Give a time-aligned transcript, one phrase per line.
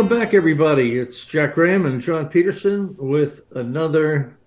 [0.00, 0.98] Welcome back, everybody.
[0.98, 4.38] It's Jack Graham and John Peterson with another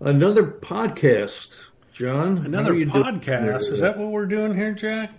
[0.00, 1.56] another podcast.
[1.94, 3.72] John, another podcast.
[3.72, 5.12] Is that what we're doing here, Jack?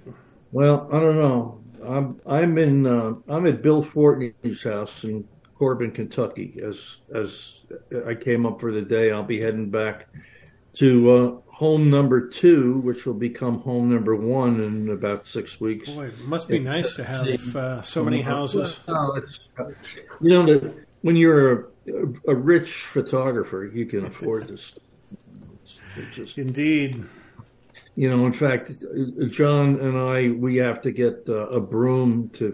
[0.52, 1.60] Well, I don't know.
[1.84, 6.62] I'm I'm in uh, I'm at Bill Fortney's house in Corbin, Kentucky.
[6.64, 7.62] As as
[8.06, 10.08] I came up for the day, I'll be heading back
[10.74, 15.90] to uh, home number two, which will become home number one in about six weeks.
[15.90, 18.80] Boy, it must be nice to have uh, so many houses.
[20.22, 21.64] You know, when you're a,
[22.28, 24.78] a, rich photographer, you can afford this.
[26.12, 27.04] Just, Indeed.
[27.96, 28.72] You know, in fact,
[29.32, 32.54] John and I, we have to get uh, a broom to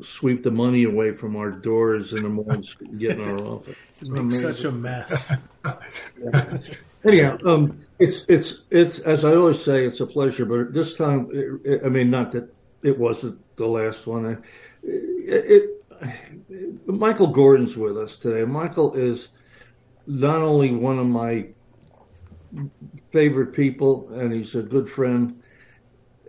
[0.00, 2.64] sweep the money away from our doors in the morning,
[2.96, 3.76] get in our office.
[3.98, 5.32] It's such a mess.
[5.64, 6.58] yeah.
[7.04, 10.44] Anyhow, um, it's it's it's as I always say, it's a pleasure.
[10.44, 14.26] But this time, it, I mean, not that it wasn't the last one.
[14.26, 14.42] It,
[14.84, 15.84] it,
[16.86, 18.44] Michael Gordon's with us today.
[18.44, 19.28] Michael is
[20.06, 21.46] not only one of my
[23.12, 25.42] favorite people, and he's a good friend,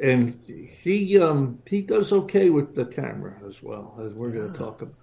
[0.01, 4.57] and he um, he does okay with the camera as well, as we're going to
[4.57, 4.95] talk about.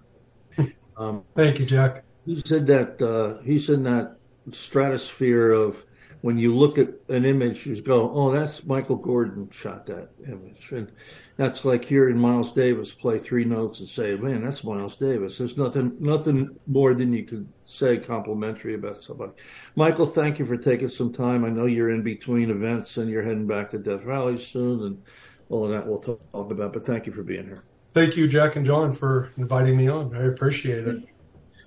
[0.97, 2.05] Um, Thank you, Jack.
[2.25, 4.15] He said that uh, he's in that
[4.53, 5.75] stratosphere of
[6.21, 10.71] when you look at an image, you go, "Oh, that's Michael Gordon shot that image,"
[10.71, 10.89] and
[11.37, 15.57] that's like hearing Miles Davis play three notes and say, "Man, that's Miles Davis." There's
[15.57, 19.33] nothing, nothing more than you could say complimentary about somebody.
[19.75, 21.43] Michael, thank you for taking some time.
[21.43, 25.03] I know you're in between events and you're heading back to Death Valley soon, and
[25.49, 26.73] all of that we'll talk about.
[26.73, 27.63] But thank you for being here.
[27.93, 30.15] Thank you, Jack and John, for inviting me on.
[30.15, 31.03] I appreciate it.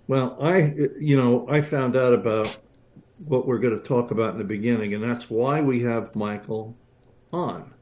[0.06, 2.56] Well, I, you know, I found out about
[3.26, 6.76] what we're going to talk about in the beginning, and that's why we have Michael
[7.32, 7.74] on.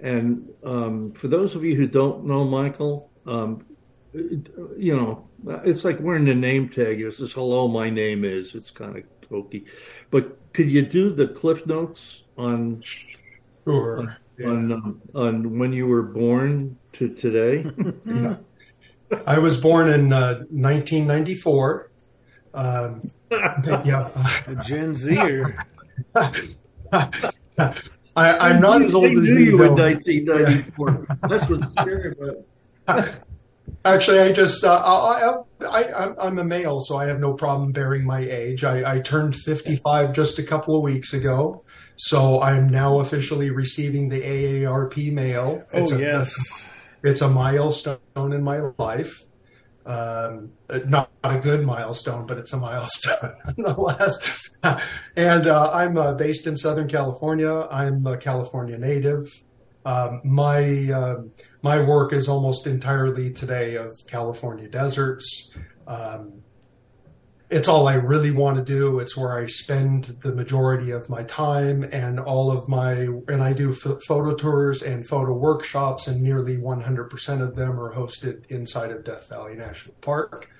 [0.00, 3.64] And um, for those of you who don't know Michael, um,
[4.12, 5.28] you know,
[5.64, 7.00] it's like wearing a name tag.
[7.00, 8.54] It says, hello, my name is.
[8.54, 9.64] It's kind of hokey.
[10.10, 13.98] But could you do the cliff notes on sure.
[13.98, 14.46] on, yeah.
[14.46, 17.70] on, um, on, when you were born to today?
[18.04, 18.36] yeah.
[19.26, 21.90] I was born in uh, 1994.
[22.54, 24.10] Um, yeah,
[24.46, 25.64] a Gen Zer.
[28.16, 29.38] I, am not as old as you.
[29.38, 31.06] you in 1994.
[31.28, 32.12] That's what's scary
[32.86, 33.10] about.
[33.84, 34.76] Actually, I just uh,
[35.60, 38.64] I, I, am a male, so I have no problem bearing my age.
[38.64, 41.62] I, I turned 55 just a couple of weeks ago,
[41.96, 45.64] so I'm now officially receiving the AARP mail.
[45.72, 46.34] It's oh a, yes,
[47.02, 49.25] it's a milestone in my life.
[49.86, 50.52] Um,
[50.86, 54.50] not a good milestone, but it's a milestone nonetheless.
[55.14, 57.68] and uh, I'm uh, based in Southern California.
[57.70, 59.22] I'm a California native.
[59.84, 61.22] Um, my uh,
[61.62, 65.56] my work is almost entirely today of California deserts.
[65.86, 66.42] Um,
[67.48, 68.98] it's all I really want to do.
[68.98, 73.52] It's where I spend the majority of my time and all of my, and I
[73.52, 79.04] do photo tours and photo workshops, and nearly 100% of them are hosted inside of
[79.04, 80.50] Death Valley National Park.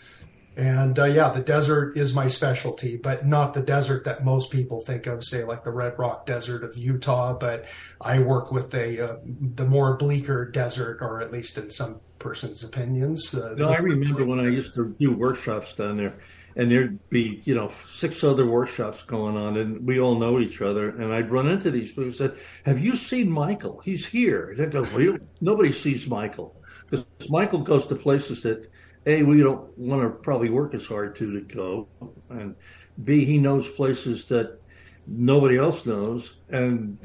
[0.56, 4.80] And uh, yeah, the desert is my specialty, but not the desert that most people
[4.80, 7.34] think of, say like the Red Rock Desert of Utah.
[7.34, 7.66] But
[8.00, 12.64] I work with a uh, the more bleaker desert, or at least in some person's
[12.64, 13.34] opinions.
[13.34, 16.14] Uh, no, I remember when I used to do workshops down there
[16.56, 20.62] and there'd be you know six other workshops going on, and we all know each
[20.62, 20.88] other.
[20.88, 23.80] And I'd run into these people and said, "Have you seen Michael?
[23.84, 26.56] He's here." I go, "Nobody sees Michael
[26.88, 28.68] because Michael goes to places that
[29.06, 31.88] a we don't want to probably work as hard to to go,
[32.30, 32.56] and
[33.04, 34.58] b he knows places that
[35.06, 36.98] nobody else knows, and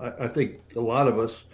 [0.00, 1.44] I think a lot of us."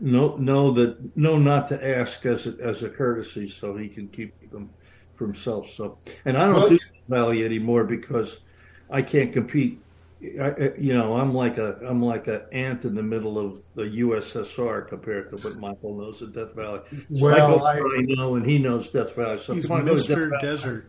[0.00, 4.08] know know that know not to ask as a, as a courtesy, so he can
[4.08, 4.68] keep them
[5.16, 5.70] for himself.
[5.70, 8.38] So, and I don't well, do Valley anymore because
[8.90, 9.80] I can't compete.
[10.40, 13.82] I, you know, I'm like a I'm like an ant in the middle of the
[13.82, 16.80] USSR compared to what Michael knows at Death Valley.
[16.90, 19.36] So well, I, I, know, and he knows Death Valley.
[19.36, 20.40] So he's Mr.
[20.40, 20.86] Desert.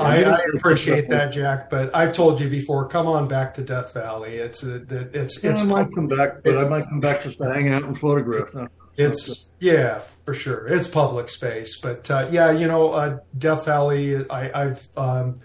[0.00, 1.70] I, I, appreciate that, Jack.
[1.70, 2.88] But I've told you before.
[2.88, 4.36] Come on back to Death Valley.
[4.36, 4.76] It's a,
[5.12, 5.62] it's it's.
[5.62, 8.68] I might come back, but I might come back just to hang out and photograph.
[8.98, 10.66] It's yeah, for sure.
[10.66, 14.28] It's public space, but uh, yeah, you know, uh, Death Valley.
[14.28, 15.40] I, have um,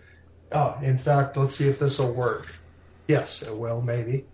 [0.51, 2.47] oh, in fact, let's see if this will work.
[3.07, 4.25] Yes, it will, maybe.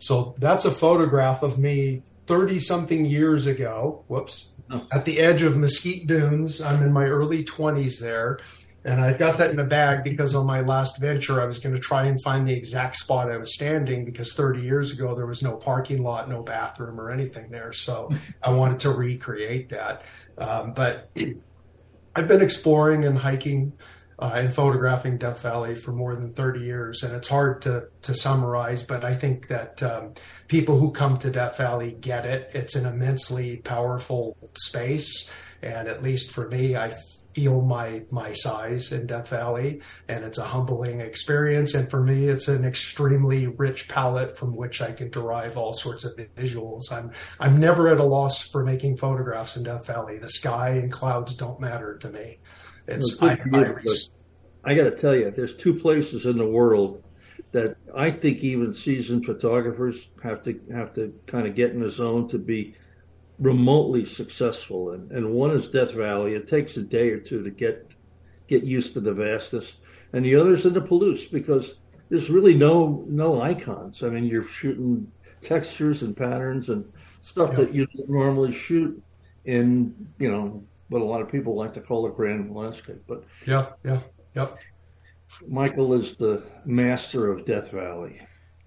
[0.00, 4.04] So that's a photograph of me thirty something years ago.
[4.08, 4.86] Whoops, oh.
[4.92, 6.60] at the edge of Mesquite Dunes.
[6.60, 8.40] I'm in my early twenties there,
[8.84, 11.74] And I've got that in a bag because on my last venture, I was going
[11.74, 15.26] to try and find the exact spot I was standing because 30 years ago, there
[15.26, 17.72] was no parking lot, no bathroom or anything there.
[17.72, 18.10] So
[18.42, 20.02] I wanted to recreate that.
[20.38, 21.10] Um, but
[22.16, 23.74] I've been exploring and hiking
[24.18, 28.14] uh, and photographing Death Valley for more than 30 years, and it's hard to to
[28.14, 28.82] summarize.
[28.82, 30.12] But I think that um,
[30.46, 32.50] people who come to Death Valley get it.
[32.52, 35.30] It's an immensely powerful space,
[35.62, 36.92] and at least for me, I
[37.34, 41.74] feel my my size in Death Valley, and it's a humbling experience.
[41.74, 46.04] And for me, it's an extremely rich palette from which I can derive all sorts
[46.04, 46.92] of visuals.
[46.92, 50.18] I'm I'm never at a loss for making photographs in Death Valley.
[50.18, 52.38] The sky and clouds don't matter to me.
[52.86, 53.74] It's I, I,
[54.64, 57.02] I got to tell you, there's two places in the world
[57.52, 61.90] that I think even seasoned photographers have to have to kind of get in the
[61.90, 62.74] zone to be
[63.40, 64.92] remotely successful.
[64.92, 66.34] And, and one is Death Valley.
[66.34, 67.90] It takes a day or two to get
[68.46, 69.74] get used to the vastness.
[70.12, 71.74] And the others is in the Palouse because
[72.08, 74.02] there's really no no icons.
[74.02, 75.10] I mean, you're shooting
[75.40, 76.84] textures and patterns and
[77.22, 79.02] stuff that you don't normally shoot
[79.46, 83.02] in you know what a lot of people like to call a grand landscape.
[83.06, 84.00] But yeah, yeah,
[84.34, 84.48] yeah.
[85.46, 88.20] Michael is the master of Death Valley.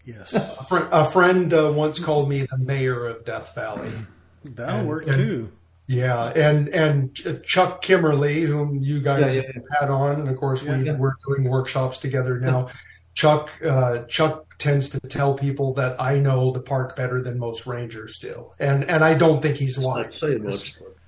[0.06, 0.34] Yes.
[0.34, 3.92] a, fr- a friend uh, once called me the mayor of Death Valley.
[4.44, 5.52] That'll and, work and, too.
[5.88, 9.80] Yeah, and and Chuck Kimmerer, whom you guys yeah, yeah, yeah.
[9.80, 12.70] had on, and of course we we're doing workshops together now.
[13.16, 17.68] Chuck uh, Chuck tends to tell people that I know the park better than most
[17.68, 20.12] rangers do, and and I don't think he's lying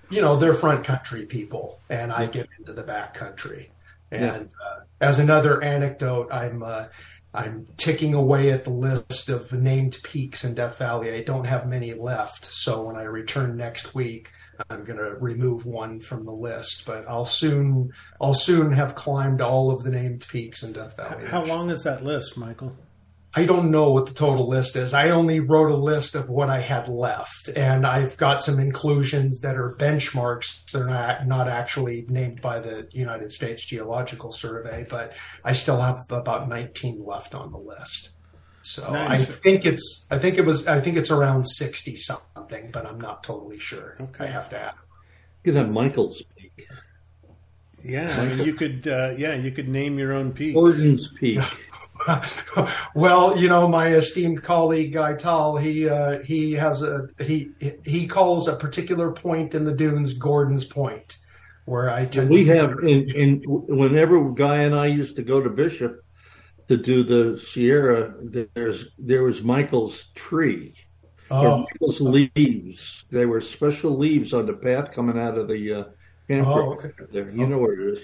[0.10, 3.72] you know, they're front country people, and I get into the back country.
[4.12, 4.68] And yeah.
[4.68, 6.86] uh, as another anecdote, I'm uh,
[7.36, 11.14] I'm ticking away at the list of named peaks in Death Valley.
[11.14, 14.32] I don't have many left, so when I return next week,
[14.70, 16.86] I'm going to remove one from the list.
[16.86, 17.92] But I'll soon
[18.22, 21.26] I'll soon have climbed all of the named peaks in Death Valley.
[21.26, 22.76] How long is that list, Michael?
[23.38, 24.94] I don't know what the total list is.
[24.94, 29.42] I only wrote a list of what I had left, and I've got some inclusions
[29.42, 30.72] that are benchmarks.
[30.72, 36.00] They're not not actually named by the United States Geological Survey, but I still have
[36.10, 38.12] about 19 left on the list.
[38.62, 39.22] So nice.
[39.22, 43.02] I think it's I think it was I think it's around 60 something, but I'm
[43.02, 43.98] not totally sure.
[44.00, 44.24] Okay.
[44.24, 44.76] I have to add.
[45.44, 46.68] You could have Michael's peak.
[47.84, 48.88] Yeah, I mean, you could.
[48.88, 50.56] Uh, yeah, you could name your own peak.
[50.56, 51.40] Gordon's Peak.
[52.96, 57.50] Well, you know, my esteemed colleague Guy Tal, he uh, he has a he
[57.84, 61.18] he calls a particular point in the dunes Gordon's Point,
[61.66, 62.30] where I tend.
[62.30, 66.04] we have in, in whenever Guy and I used to go to Bishop
[66.68, 68.14] to do the Sierra,
[68.54, 70.76] there's there was Michael's tree.
[71.32, 71.66] Oh.
[71.66, 73.06] Michael's leaves.
[73.10, 75.84] There were special leaves on the path coming out of the uh,
[76.30, 76.92] oh, okay.
[77.12, 77.32] there.
[77.32, 77.48] You oh.
[77.48, 78.04] know where it is.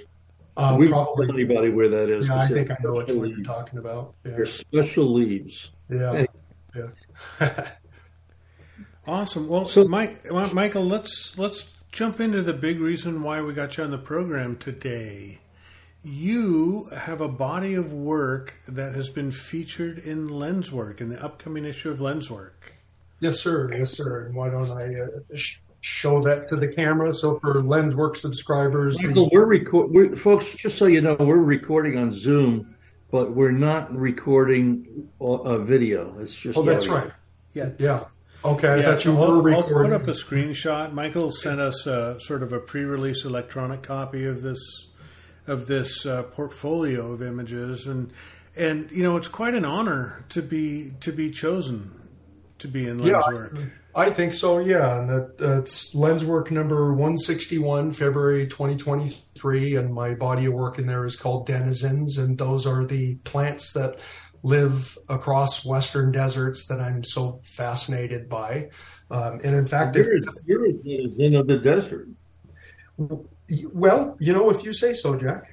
[0.62, 2.28] Uh, we probably anybody where that is.
[2.28, 4.14] Yeah, I think I know what you're talking about.
[4.24, 4.32] Yeah.
[4.32, 5.72] They're special leaves.
[5.90, 6.26] Yeah.
[6.76, 7.68] yeah.
[9.08, 9.48] awesome.
[9.48, 13.84] Well, so Mike, Michael, let's let's jump into the big reason why we got you
[13.84, 15.40] on the program today.
[16.04, 21.66] You have a body of work that has been featured in Lenswork in the upcoming
[21.66, 22.74] issue of Lenswork.
[23.20, 23.72] Yes, sir.
[23.72, 24.26] Yes, sir.
[24.26, 25.38] And why don't I uh,
[25.82, 27.14] show that to the camera.
[27.14, 30.46] So for LensWork subscribers, Michael, we're recording, folks.
[30.56, 32.76] Just so you know, we're recording on Zoom,
[33.10, 36.18] but we're not recording a video.
[36.20, 37.12] It's just oh, that's right.
[37.54, 38.06] Yeah, yeah.
[38.44, 39.94] Okay, I thought you were recording.
[39.94, 40.94] I'll put up a screenshot.
[40.94, 44.60] Michael sent us a, sort of a pre-release electronic copy of this
[45.48, 48.12] of this uh, portfolio of images, and
[48.56, 51.92] and you know it's quite an honor to be to be chosen
[52.60, 53.58] to be in LensWork.
[53.58, 55.00] Yeah, I think so, yeah.
[55.00, 59.76] And that, that's Lenswork number 161, February 2023.
[59.76, 62.18] And my body of work in there is called Denizens.
[62.18, 64.00] And those are the plants that
[64.44, 68.70] live across Western deserts that I'm so fascinated by.
[69.10, 72.08] Um, and in fact, you're, if, you're a denizen of the desert.
[72.98, 75.44] Well, you know, if you say so, Jack.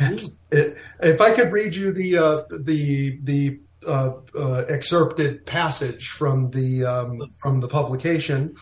[0.54, 6.50] It, if I could read you the uh, the the uh, uh, excerpted passage from
[6.50, 8.54] the um, from the publication.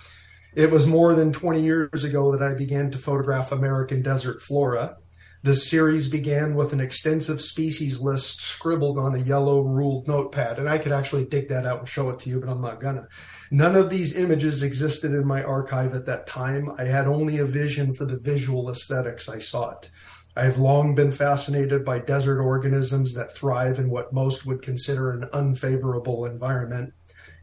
[0.55, 4.97] It was more than 20 years ago that I began to photograph American desert flora.
[5.43, 10.69] This series began with an extensive species list scribbled on a yellow ruled notepad, and
[10.69, 13.07] I could actually dig that out and show it to you, but I'm not gonna.
[13.51, 16.71] None of these images existed in my archive at that time.
[16.77, 19.89] I had only a vision for the visual aesthetics I sought.
[20.37, 25.11] I have long been fascinated by desert organisms that thrive in what most would consider
[25.11, 26.95] an unfavorable environment.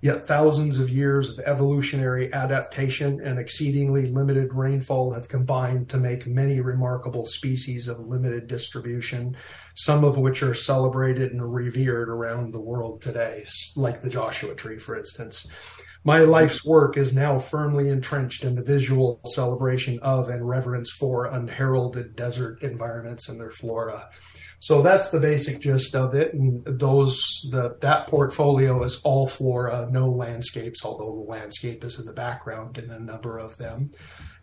[0.01, 6.27] Yet thousands of years of evolutionary adaptation and exceedingly limited rainfall have combined to make
[6.27, 9.35] many remarkable species of limited distribution,
[9.73, 13.43] some of which are celebrated and revered around the world today,
[13.75, 15.49] like the Joshua tree, for instance.
[16.07, 21.25] My life's work is now firmly entrenched in the visual celebration of and reverence for
[21.25, 24.09] unheralded desert environments and their flora.
[24.59, 26.33] So that's the basic gist of it.
[26.33, 27.19] And those
[27.51, 32.77] the, that portfolio is all flora, no landscapes, although the landscape is in the background
[32.77, 33.91] in a number of them.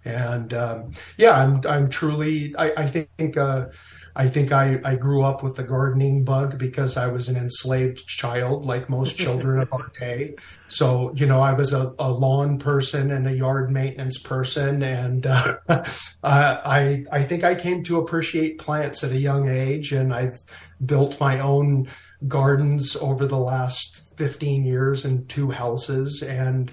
[0.05, 3.69] And um, yeah, I'm I'm truly I, I think uh,
[4.17, 8.07] I think I, I grew up with the gardening bug because I was an enslaved
[8.07, 10.37] child, like most children of our day.
[10.75, 14.83] So, you know, I was a, a lawn person and a yard maintenance person.
[14.83, 15.59] And uh,
[16.25, 19.93] I, I think I came to appreciate plants at a young age.
[19.93, 20.37] And I've
[20.85, 21.89] built my own
[22.27, 26.23] gardens over the last 15 years in two houses.
[26.23, 26.73] And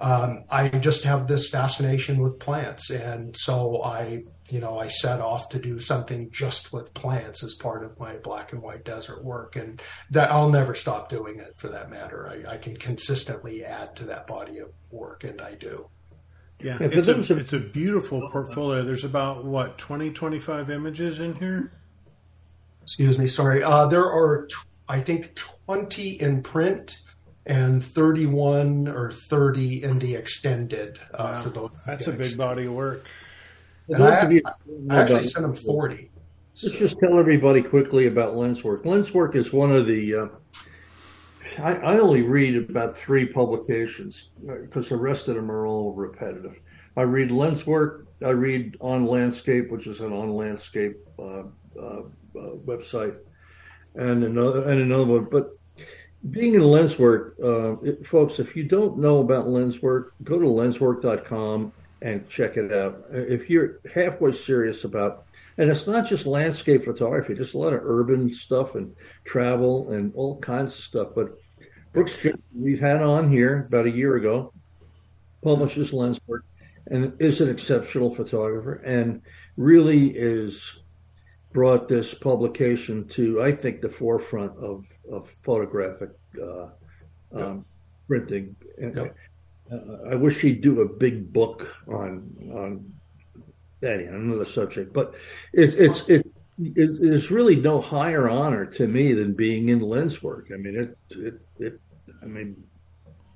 [0.00, 2.90] um, I just have this fascination with plants.
[2.90, 7.54] And so I you know, I set off to do something just with plants as
[7.54, 9.56] part of my black and white desert work.
[9.56, 12.28] And that I'll never stop doing it for that matter.
[12.28, 15.88] I, I can consistently add to that body of work and I do.
[16.60, 18.82] Yeah, it's a, it's a beautiful portfolio.
[18.82, 21.72] There's about what 20, 25 images in here.
[22.82, 23.62] Excuse me, sorry.
[23.62, 24.48] Uh, there are,
[24.88, 26.98] I think, twenty in print
[27.46, 30.98] and thirty-one or thirty in the extended.
[31.12, 31.40] Uh, wow.
[31.40, 33.06] For those, that's a big body of work.
[33.92, 34.40] I,
[34.90, 36.10] I, actually sent him 40.
[36.62, 38.84] Let's just tell everybody quickly about Lenswork.
[38.84, 40.14] Lenswork is one of the.
[40.14, 40.28] Uh,
[41.58, 46.58] I, I, only read about three publications because the rest of them are all repetitive.
[46.96, 48.06] I read Lenswork.
[48.24, 51.42] I read On Landscape, which is an on landscape uh,
[51.78, 52.02] uh,
[52.36, 53.18] uh, website,
[53.96, 55.28] and another and another one.
[55.30, 55.58] But
[56.30, 61.72] being in Lenswork, uh, it, folks, if you don't know about Lenswork, go to lenswork.com
[62.02, 63.04] and check it out.
[63.10, 67.80] If you're halfway serious about, and it's not just landscape photography, there's a lot of
[67.84, 71.08] urban stuff and travel and all kinds of stuff.
[71.14, 71.38] But
[71.92, 72.18] Brooks,
[72.54, 74.52] we've had on here about a year ago,
[75.42, 76.42] publishes Lenswork,
[76.88, 79.22] and is an exceptional photographer and
[79.56, 80.76] really is
[81.52, 86.10] brought this publication to, I think, the forefront of, of photographic
[86.42, 86.66] uh,
[87.32, 87.64] um,
[88.08, 88.56] printing.
[88.78, 89.16] Yep.
[89.70, 92.92] Uh, I wish he'd do a big book on on
[93.80, 95.14] that another subject, but
[95.52, 96.26] it's it's it,
[96.58, 100.52] it's really no higher honor to me than being in Lenswork.
[100.52, 101.80] I mean, it it, it
[102.22, 102.64] I mean,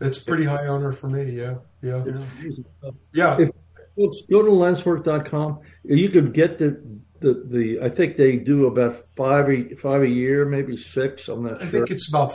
[0.00, 1.32] it's pretty high honor for me.
[1.32, 2.90] Yeah, yeah, yeah.
[3.12, 3.40] yeah.
[3.40, 3.50] If
[3.96, 6.80] folks go to lenswork.com, you could get the
[7.20, 7.80] the the.
[7.82, 11.28] I think they do about five a, five a year, maybe six.
[11.28, 11.70] I'm not I sure.
[11.70, 12.32] think it's about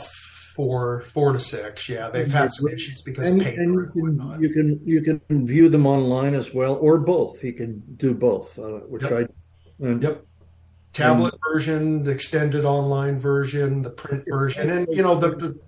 [0.54, 1.88] four four to six.
[1.88, 3.60] Yeah, they've had some issues because and, paper
[3.94, 7.42] and you can, you can you can view them online as well, or both.
[7.42, 9.12] You can do both, uh, which yep.
[9.12, 10.24] I and, yep.
[10.92, 15.58] Tablet version, the extended online version, the print version, and you know the the,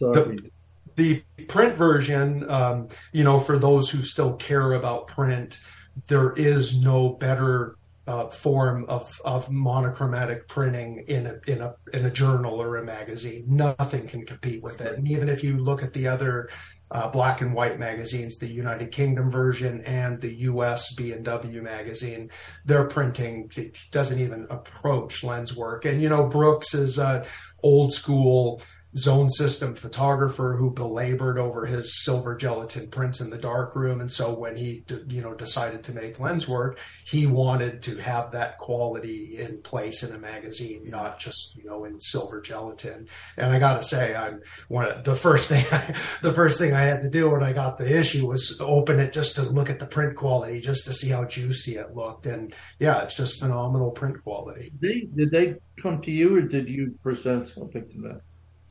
[0.00, 0.50] the,
[0.96, 2.48] the print version.
[2.50, 5.60] Um, you know, for those who still care about print,
[6.08, 7.76] there is no better
[8.06, 12.84] uh, form of, of monochromatic printing in a, in a in a journal or a
[12.84, 13.44] magazine.
[13.48, 14.96] Nothing can compete with it.
[14.96, 16.48] And even if you look at the other
[16.92, 20.94] uh, black and white magazines, the United Kingdom version and the U.S.
[20.94, 22.30] B and W magazine,
[22.64, 23.50] their printing
[23.90, 25.84] doesn't even approach lens work.
[25.84, 27.26] And you know, Brooks is a
[27.64, 28.62] old school
[28.96, 34.00] zone system photographer who belabored over his silver gelatin prints in the darkroom.
[34.00, 38.32] And so when he, you know, decided to make lens work he wanted to have
[38.32, 43.06] that quality in place in a magazine, not just, you know, in silver gelatin.
[43.36, 46.74] And I got to say, I'm one of the first thing, I, the first thing
[46.74, 49.70] I had to do when I got the issue was open it just to look
[49.70, 52.26] at the print quality, just to see how juicy it looked.
[52.26, 54.72] And yeah, it's just phenomenal print quality.
[54.80, 58.20] Did they, did they come to you or did you present something to them?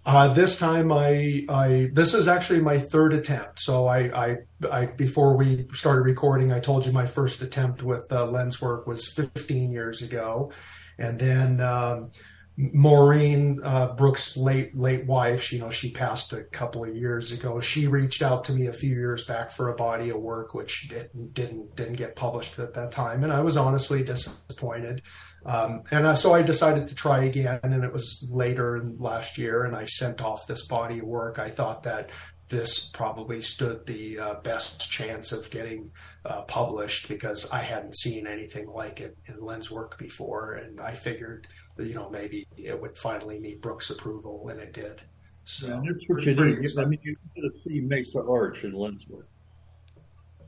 [0.05, 3.59] Uh, this time I, I, this is actually my third attempt.
[3.59, 4.37] So I, I,
[4.71, 9.07] I, before we started recording, I told you my first attempt with uh, Lenswork was
[9.07, 10.51] 15 years ago.
[10.99, 12.11] And then, um,
[12.57, 17.33] Maureen, uh, Brooks' late, late wife, she, you know, she passed a couple of years
[17.33, 17.59] ago.
[17.59, 20.87] She reached out to me a few years back for a body of work, which
[20.87, 23.23] didn't, didn't, didn't get published at that time.
[23.23, 25.01] And I was honestly disappointed.
[25.45, 29.63] Um, and uh, so I decided to try again, and it was later last year,
[29.65, 31.37] and I sent off this body of work.
[31.37, 32.09] I thought that
[32.49, 35.91] this probably stood the uh, best chance of getting
[36.25, 41.47] uh, published because I hadn't seen anything like it in Lenswork before, and I figured,
[41.77, 45.01] you know, maybe it would finally meet Brooks' approval, and it did.
[45.43, 46.81] So yeah, that's what you do.
[46.81, 49.27] I mean, you're going to see Mesa Arch in Lenswork.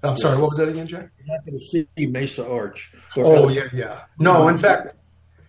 [0.03, 1.09] I'm sorry, what was that again, Jack?
[1.17, 2.91] You're not going to see Mesa Arch.
[3.17, 4.01] Oh yeah, yeah.
[4.19, 4.95] No, in fact,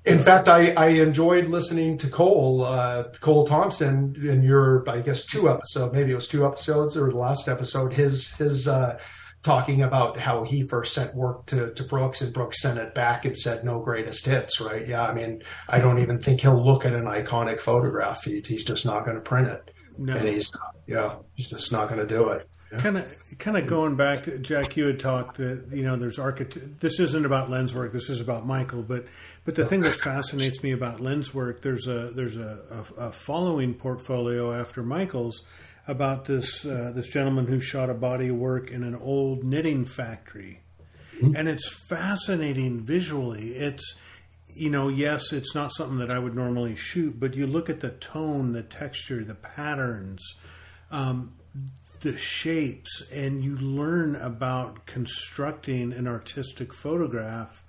[0.04, 5.26] in fact, I, I enjoyed listening to Cole uh, Cole Thompson in your I guess
[5.26, 7.92] two episodes, maybe it was two episodes or the last episode.
[7.92, 8.98] His his uh,
[9.42, 13.24] talking about how he first sent work to, to Brooks and Brooks sent it back
[13.24, 14.86] and said no greatest hits, right?
[14.86, 18.24] Yeah, I mean, I don't even think he'll look at an iconic photograph.
[18.24, 19.70] He, he's just not going to print it.
[19.96, 20.14] No.
[20.14, 20.50] And he's,
[20.86, 22.48] yeah, he's just not going to do it.
[22.76, 24.76] Kind of, kind of going back, to, Jack.
[24.76, 26.80] You had talked that you know there's architect.
[26.80, 27.92] This isn't about lens work.
[27.94, 28.82] This is about Michael.
[28.82, 29.06] But,
[29.46, 33.12] but the thing that fascinates me about lens work, there's a there's a, a, a
[33.12, 35.46] following portfolio after Michael's
[35.86, 39.86] about this uh, this gentleman who shot a body of work in an old knitting
[39.86, 40.60] factory,
[41.16, 41.34] mm-hmm.
[41.34, 43.54] and it's fascinating visually.
[43.54, 43.94] It's
[44.54, 47.80] you know, yes, it's not something that I would normally shoot, but you look at
[47.80, 50.34] the tone, the texture, the patterns,
[50.90, 51.34] um,
[52.00, 57.62] the shapes, and you learn about constructing an artistic photograph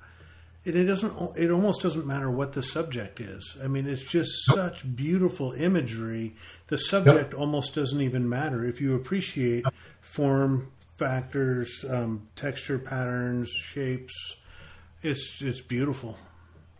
[0.65, 1.37] it, it doesn't.
[1.37, 3.57] It almost doesn't matter what the subject is.
[3.63, 6.35] I mean, it's just such beautiful imagery.
[6.67, 7.39] The subject yep.
[7.39, 9.65] almost doesn't even matter if you appreciate
[10.01, 14.35] form factors, um, texture patterns, shapes.
[15.01, 16.17] It's it's beautiful.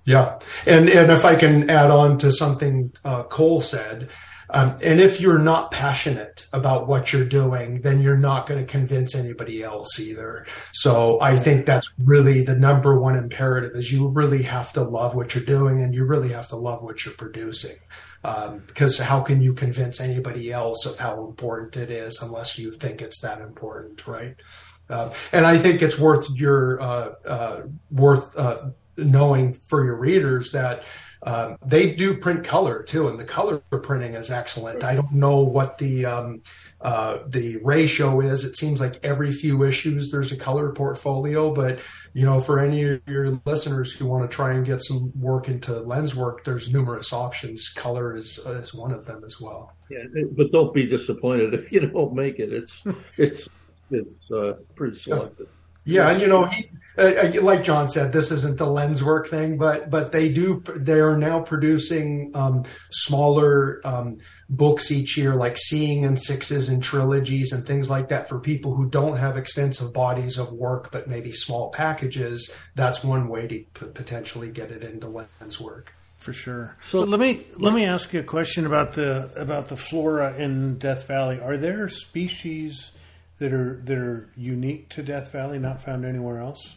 [0.03, 4.09] Yeah, and and if I can add on to something uh, Cole said,
[4.51, 8.69] um, and if you're not passionate about what you're doing, then you're not going to
[8.69, 10.47] convince anybody else either.
[10.73, 15.15] So I think that's really the number one imperative is you really have to love
[15.15, 17.77] what you're doing and you really have to love what you're producing.
[18.23, 22.77] Um, because how can you convince anybody else of how important it is unless you
[22.77, 24.35] think it's that important, right?
[24.89, 30.51] Uh, and I think it's worth your uh, uh, worth uh, knowing for your readers
[30.51, 30.83] that
[31.23, 34.83] um, they do print color too, and the color printing is excellent.
[34.83, 36.41] I don't know what the um,
[36.79, 38.45] uh, the ratio is.
[38.45, 41.79] It seems like every few issues there's a color portfolio, but
[42.13, 45.49] you know, for any of your listeners who want to try and get some work
[45.49, 47.67] into lens work, there's numerous options.
[47.69, 49.73] Color is is one of them as well.
[49.89, 50.03] Yeah,
[50.38, 52.53] but don't be disappointed if you don't make it.
[52.53, 52.82] It's
[53.17, 53.49] it's
[53.91, 55.49] it's uh, pretty selective.
[55.84, 56.65] Yeah, and you know, he,
[56.97, 60.62] like John said, this isn't the lens work thing, but but they do.
[60.75, 64.17] They are now producing um, smaller um,
[64.49, 68.75] books each year, like seeing and sixes and trilogies and things like that for people
[68.75, 72.54] who don't have extensive bodies of work, but maybe small packages.
[72.75, 75.93] That's one way to p- potentially get it into lens work.
[76.17, 76.75] For sure.
[76.89, 80.36] So but let me let me ask you a question about the about the flora
[80.36, 81.39] in Death Valley.
[81.39, 82.91] Are there species?
[83.39, 86.75] that are that are unique to Death Valley, not found anywhere else?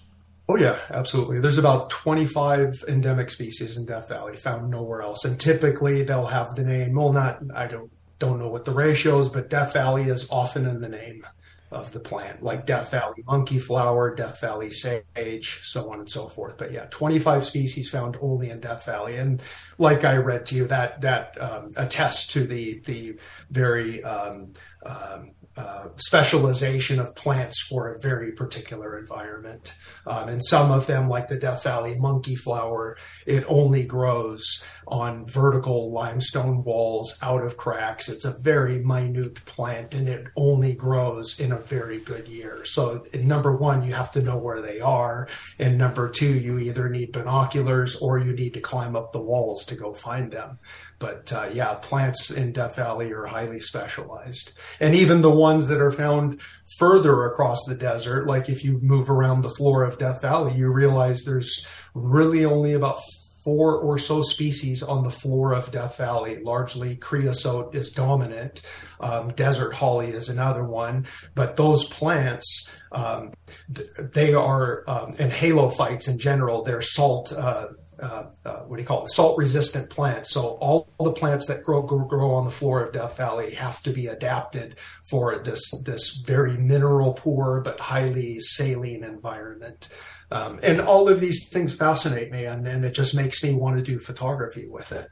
[0.53, 1.41] Oh yeah, absolutely.
[1.41, 6.55] There's about 25 endemic species in Death Valley found nowhere else, and typically they'll have
[6.55, 6.95] the name.
[6.95, 10.67] Well, not I don't don't know what the ratio is, but Death Valley is often
[10.67, 11.27] in the name
[11.71, 16.29] of the plant, like Death Valley monkey flower, Death Valley sage, so on and so
[16.29, 16.59] forth.
[16.59, 19.41] But yeah, 25 species found only in Death Valley, and
[19.79, 23.17] like I read to you, that that um, attests to the the
[23.51, 24.53] very um,
[24.85, 29.75] um, uh, specialization of plants for a very particular environment.
[30.07, 35.27] Um, and some of them, like the Death Valley monkey flower, it only grows on
[35.27, 38.09] vertical limestone walls out of cracks.
[38.09, 42.65] It's a very minute plant and it only grows in a very good year.
[42.65, 45.29] So, number one, you have to know where they are.
[45.59, 49.67] And number two, you either need binoculars or you need to climb up the walls
[49.67, 50.59] to go find them.
[51.03, 54.53] But uh, yeah, plants in Death Valley are highly specialized.
[54.79, 56.41] And even the ones that are found
[56.79, 60.73] further across the desert, like if you move around the floor of Death Valley, you
[60.73, 63.01] realize there's really only about
[63.45, 66.41] four or so species on the floor of Death Valley.
[66.43, 68.63] Largely creosote is dominant.
[69.01, 71.07] Um, desert holly is another one.
[71.35, 73.33] But those plants, um,
[73.69, 77.69] they are, um, and halophytes in general, they're salt, uh,
[78.03, 80.33] uh, uh, what do you call it, salt resistant plants.
[80.33, 83.83] So all the plants that grow, grow, grow on the floor of Death Valley have
[83.85, 84.77] to be adapted
[85.09, 89.89] for this this very mineral poor but highly saline environment.
[90.33, 93.77] Um, and all of these things fascinate me, and, and it just makes me want
[93.77, 95.09] to do photography with it.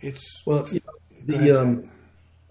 [0.00, 1.90] It's well, you know, the um,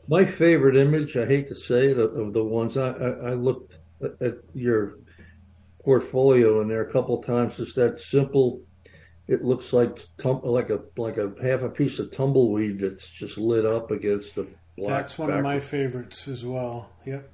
[0.07, 1.17] my favorite image.
[1.17, 3.77] I hate to say it of, of the ones I, I, I looked
[4.21, 4.99] at your
[5.83, 7.57] portfolio in there a couple times.
[7.57, 8.61] Just that simple.
[9.27, 13.37] It looks like tum- like a like a half a piece of tumbleweed that's just
[13.37, 15.01] lit up against the black.
[15.03, 15.45] That's one background.
[15.47, 16.89] of my favorites as well.
[17.05, 17.29] Yep.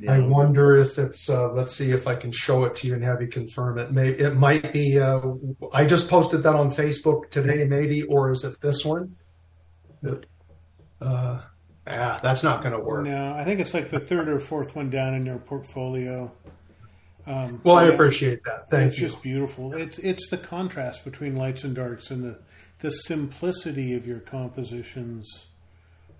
[0.00, 0.12] Yeah.
[0.12, 1.30] I wonder if it's.
[1.30, 3.92] Uh, let's see if I can show it to you and have you confirm it.
[3.92, 4.98] Maybe it might be.
[4.98, 5.34] Uh,
[5.72, 9.14] I just posted that on Facebook today, maybe, or is it this one?
[11.00, 11.40] Uh,
[11.86, 13.04] yeah, that's not going to work.
[13.04, 16.32] No, I think it's like the third or fourth one down in your portfolio.
[17.26, 18.68] Um, well, I appreciate that.
[18.68, 19.04] Thank it's you.
[19.06, 19.74] It's just beautiful.
[19.74, 22.38] It's it's the contrast between lights and darks and the
[22.80, 25.46] the simplicity of your compositions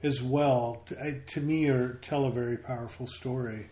[0.03, 0.83] as well.
[0.87, 3.69] To, to me, or tell a very powerful story.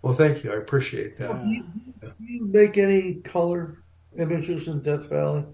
[0.00, 0.52] Well, thank you.
[0.52, 1.44] I appreciate that.
[1.44, 1.64] Do you,
[2.00, 3.82] do you make any color
[4.18, 5.44] images in Death Valley?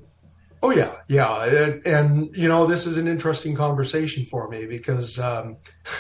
[0.62, 5.17] Oh yeah, yeah, and, and, you know this is an interesting conversation for me because
[5.21, 5.57] um,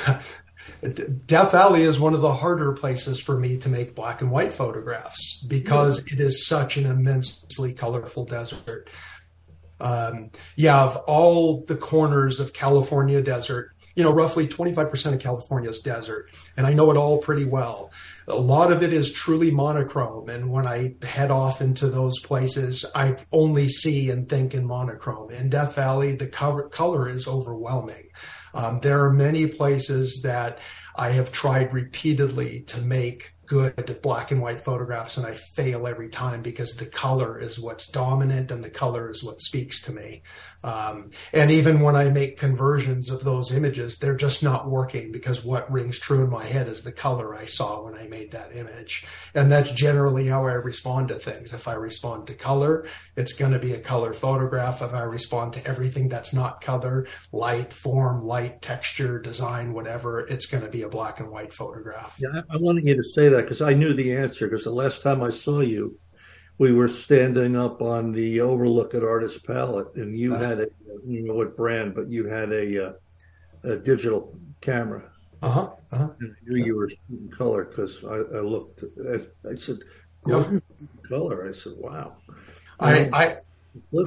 [1.26, 4.52] Death Valley is one of the harder places for me to make black and white
[4.52, 8.88] photographs because it is such an immensely colorful desert.
[9.80, 15.70] Um, yeah, of all the corners of California desert, you know, roughly 25% of California
[15.70, 17.90] is desert, and I know it all pretty well
[18.28, 20.28] a lot of it is truly monochrome.
[20.28, 25.30] And when I head off into those places, I only see and think in monochrome.
[25.30, 28.10] In Death Valley, the cover, color is overwhelming.
[28.54, 30.58] Um, there are many places that
[30.96, 36.10] I have tried repeatedly to make good black and white photographs and I fail every
[36.10, 40.22] time because the color is what's dominant and the color is what speaks to me.
[40.64, 45.44] Um, and even when I make conversions of those images, they're just not working because
[45.44, 48.56] what rings true in my head is the color I saw when I made that
[48.56, 49.06] image.
[49.34, 51.52] And that's generally how I respond to things.
[51.52, 54.82] If I respond to color, it's going to be a color photograph.
[54.82, 60.46] If I respond to everything that's not color, light, form, light, texture, design, whatever, it's
[60.46, 62.16] going to be a black and white photograph.
[62.18, 65.02] Yeah, I wanted you to say that because I knew the answer because the last
[65.02, 65.98] time I saw you,
[66.58, 70.44] we were standing up on the overlook at Artist Palette, and you uh-huh.
[70.44, 70.66] had a
[71.06, 72.92] you know what brand, but you had a, uh,
[73.62, 75.04] a digital camera.
[75.40, 75.70] Uh huh.
[75.92, 76.08] Uh-huh.
[76.20, 78.82] And I knew you were in color because I, I, looked.
[79.08, 79.78] I, I said,
[81.08, 82.16] color." I said, "Wow."
[82.80, 83.36] I, I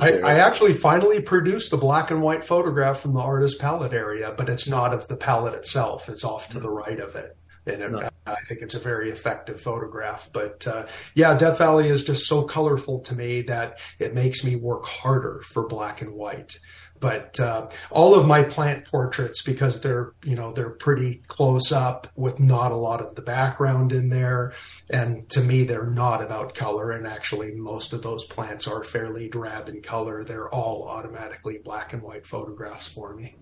[0.02, 4.34] I, I, actually finally produced a black and white photograph from the artist palette area,
[4.36, 6.10] but it's not of the palette itself.
[6.10, 8.10] It's off to the right of it and it, no.
[8.26, 10.30] I think it's a very effective photograph.
[10.32, 14.56] But uh, yeah, Death Valley is just so colorful to me that it makes me
[14.56, 16.56] work harder for black and white.
[17.00, 22.08] But uh, all of my plant portraits, because they're you know they're pretty close up
[22.16, 24.54] with not a lot of the background in there,
[24.88, 26.92] and to me they're not about color.
[26.92, 30.24] And actually, most of those plants are fairly drab in color.
[30.24, 33.36] They're all automatically black and white photographs for me.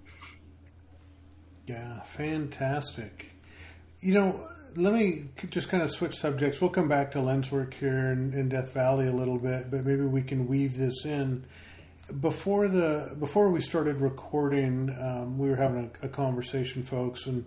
[1.66, 3.30] Yeah, fantastic.
[4.00, 6.62] You know, let me just kind of switch subjects.
[6.62, 9.86] We'll come back to lens work here in, in Death Valley a little bit, but
[9.86, 11.46] maybe we can weave this in.
[12.20, 17.46] Before the before we started recording, um, we were having a, a, conversation, folks, and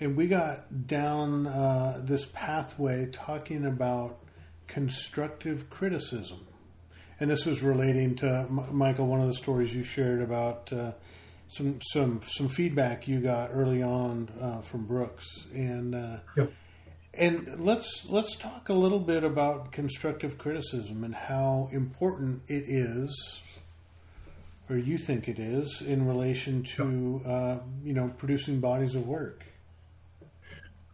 [0.00, 4.18] and we got down uh, this pathway talking about
[4.66, 6.46] constructive criticism,
[7.20, 10.70] and this was relating to M- Michael, one of the stories you shared about.
[10.72, 10.92] Uh,
[11.48, 16.52] some some some feedback you got early on uh, from Brooks, and uh, yep.
[17.14, 23.42] And let's let's talk a little bit about constructive criticism and how important it is,
[24.70, 29.44] or you think it is, in relation to uh, you know producing bodies of work.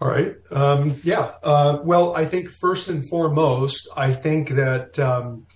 [0.00, 0.37] All right.
[0.50, 1.33] Um, yeah.
[1.42, 5.46] Uh, well, I think first and foremost, I think that um,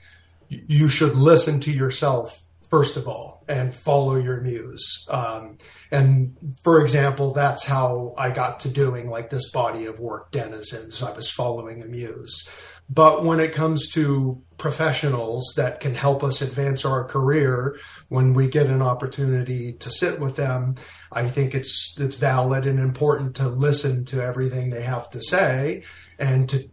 [0.49, 2.37] you should listen to yourself
[2.73, 5.07] first of all and follow your muse.
[5.11, 5.59] Um,
[5.91, 11.03] and for example, that's how I got to doing like this body of work, Denizens.
[11.03, 12.49] I was following a muse.
[12.89, 18.49] But when it comes to professionals that can help us advance our career, when we
[18.49, 20.77] get an opportunity to sit with them,
[21.13, 25.85] I think it's it's valid and important to listen to everything they have to say
[26.19, 26.69] and to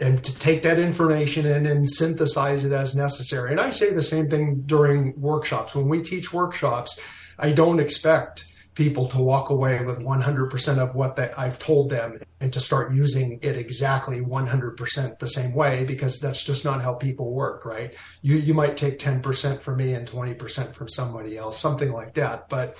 [0.00, 3.50] and to take that information in and synthesize it as necessary.
[3.50, 5.74] And I say the same thing during workshops.
[5.74, 6.98] When we teach workshops,
[7.38, 12.18] I don't expect people to walk away with 100% of what they, I've told them
[12.40, 16.94] and to start using it exactly 100% the same way because that's just not how
[16.94, 17.94] people work, right?
[18.22, 22.48] You you might take 10% from me and 20% from somebody else, something like that.
[22.48, 22.76] But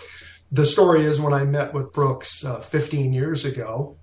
[0.51, 3.99] the story is when I met with Brooks uh, 15 years ago,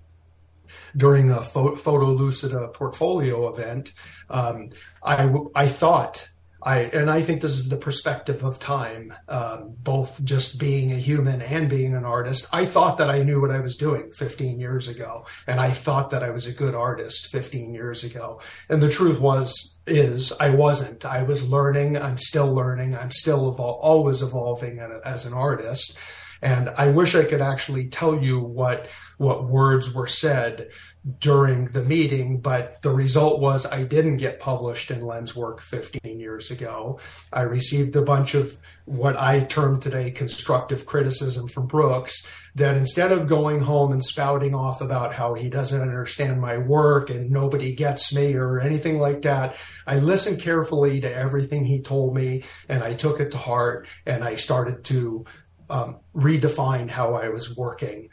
[0.96, 3.92] during a Photolucida portfolio event,
[4.28, 4.70] um,
[5.02, 6.28] I, I thought
[6.62, 10.96] I, and I think this is the perspective of time, um, both just being a
[10.96, 12.48] human and being an artist.
[12.52, 16.10] I thought that I knew what I was doing 15 years ago, and I thought
[16.10, 18.42] that I was a good artist 15 years ago.
[18.68, 21.06] And the truth was, is I wasn't.
[21.06, 21.96] I was learning.
[21.96, 22.94] I'm still learning.
[22.94, 25.96] I'm still evol- always evolving as an artist.
[26.42, 30.70] And I wish I could actually tell you what what words were said
[31.18, 36.50] during the meeting, but the result was I didn't get published in Lenswork 15 years
[36.50, 37.00] ago.
[37.32, 43.12] I received a bunch of what I term today constructive criticism from Brooks that instead
[43.12, 47.74] of going home and spouting off about how he doesn't understand my work and nobody
[47.74, 52.82] gets me or anything like that, I listened carefully to everything he told me and
[52.82, 55.24] I took it to heart and I started to
[55.70, 58.08] um, redefine how I was working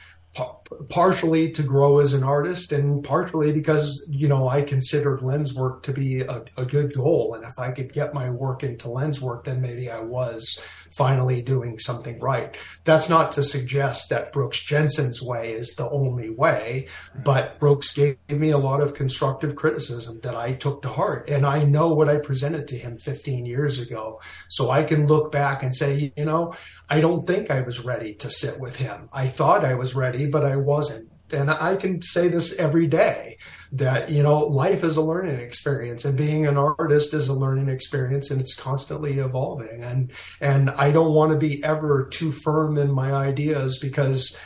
[0.89, 5.84] partially to grow as an artist and partially because you know i considered lens work
[5.84, 7.34] to be a, a, good goal.
[7.36, 10.62] And if i could get my work into lens work then maybe i was
[10.95, 12.56] finally doing something right.
[12.86, 16.88] That's not to suggest that brooks jensen's way is the only way
[17.23, 21.30] but brooks gave me a lot of constructive criticism that i took to heart.
[21.30, 24.21] And i know what i presented to him 15 years ago.
[24.49, 26.53] So i can look back and say you know
[26.89, 29.10] I don't think I was ready to sit with him.
[29.12, 31.10] I thought I was ready, but I wasn't.
[31.32, 33.38] And I can say this every day
[33.74, 37.67] that, you know, life is a learning experience and being an artist is a learning
[37.67, 39.84] experience and it's constantly evolving.
[39.84, 44.38] And, and I don't want to be ever too firm in my ideas because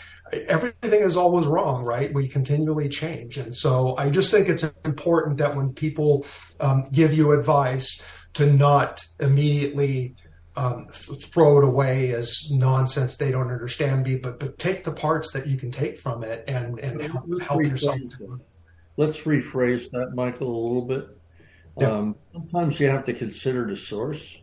[0.47, 2.13] everything is always wrong, right?
[2.13, 3.37] We continually change.
[3.37, 6.25] And so I just think it's important that when people
[6.59, 8.01] um, give you advice
[8.33, 10.15] to not immediately
[10.55, 15.31] um, throw it away as nonsense they don't understand me, but but take the parts
[15.33, 17.99] that you can take from it and and help, help yourself.
[18.97, 21.07] Let's rephrase that, Michael, a little bit.
[21.79, 21.91] Yeah.
[21.91, 24.37] Um, sometimes you have to consider the source.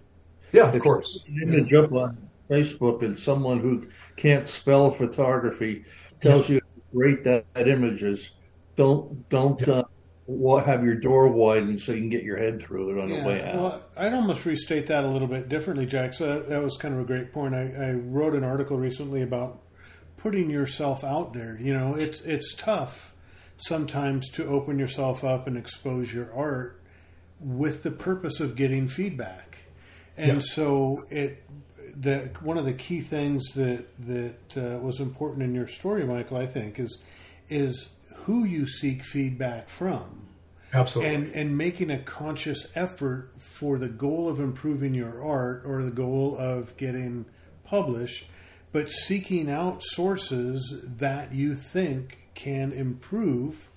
[0.52, 1.24] Yeah, of if course.
[1.26, 1.80] You yeah.
[1.80, 5.84] up on Facebook and someone who can't spell photography
[6.22, 6.54] tells yeah.
[6.54, 8.30] you how great that, that image is.
[8.76, 9.74] Don't don't yeah.
[9.74, 9.82] uh,
[10.28, 13.26] have your door widened so you can get your head through it on yeah, the
[13.26, 13.56] way out.
[13.56, 16.12] Well, I'd almost restate that a little bit differently, Jack.
[16.12, 17.54] So that, that was kind of a great point.
[17.54, 19.62] I, I, wrote an article recently about
[20.18, 21.58] putting yourself out there.
[21.60, 23.14] You know, it's it's tough
[23.56, 26.80] sometimes to open yourself up and expose your art
[27.40, 29.58] with the purpose of getting feedback.
[30.16, 30.54] And yeah.
[30.54, 31.42] so it
[31.96, 36.36] the one of the key things that that uh, was important in your story, Michael,
[36.36, 36.98] I think, is
[37.48, 37.88] is
[38.28, 40.28] who you seek feedback from.
[40.74, 41.14] Absolutely.
[41.14, 45.90] And and making a conscious effort for the goal of improving your art or the
[45.90, 47.24] goal of getting
[47.64, 48.28] published,
[48.70, 53.70] but seeking out sources that you think can improve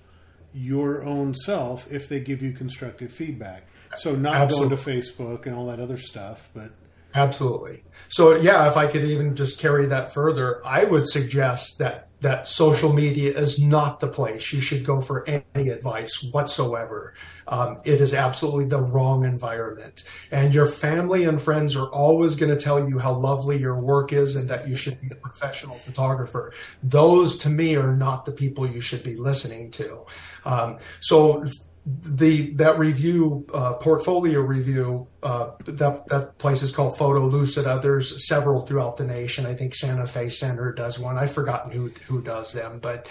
[0.52, 3.66] your own self if they give you constructive feedback.
[3.96, 4.76] So not Absolutely.
[4.76, 6.72] going to Facebook and all that other stuff, but
[7.14, 7.84] Absolutely.
[8.10, 12.46] So yeah, if I could even just carry that further, I would suggest that that
[12.46, 17.14] social media is not the place you should go for any advice whatsoever.
[17.48, 20.04] Um, it is absolutely the wrong environment.
[20.30, 24.12] And your family and friends are always going to tell you how lovely your work
[24.12, 26.52] is and that you should be a professional photographer.
[26.82, 30.04] Those to me are not the people you should be listening to.
[30.44, 31.44] Um, so
[31.84, 37.80] the that review uh, portfolio review uh, that that place is called Photo Lucida.
[37.82, 39.46] There's several throughout the nation.
[39.46, 41.18] I think Santa Fe Center does one.
[41.18, 43.08] I've forgotten who who does them, but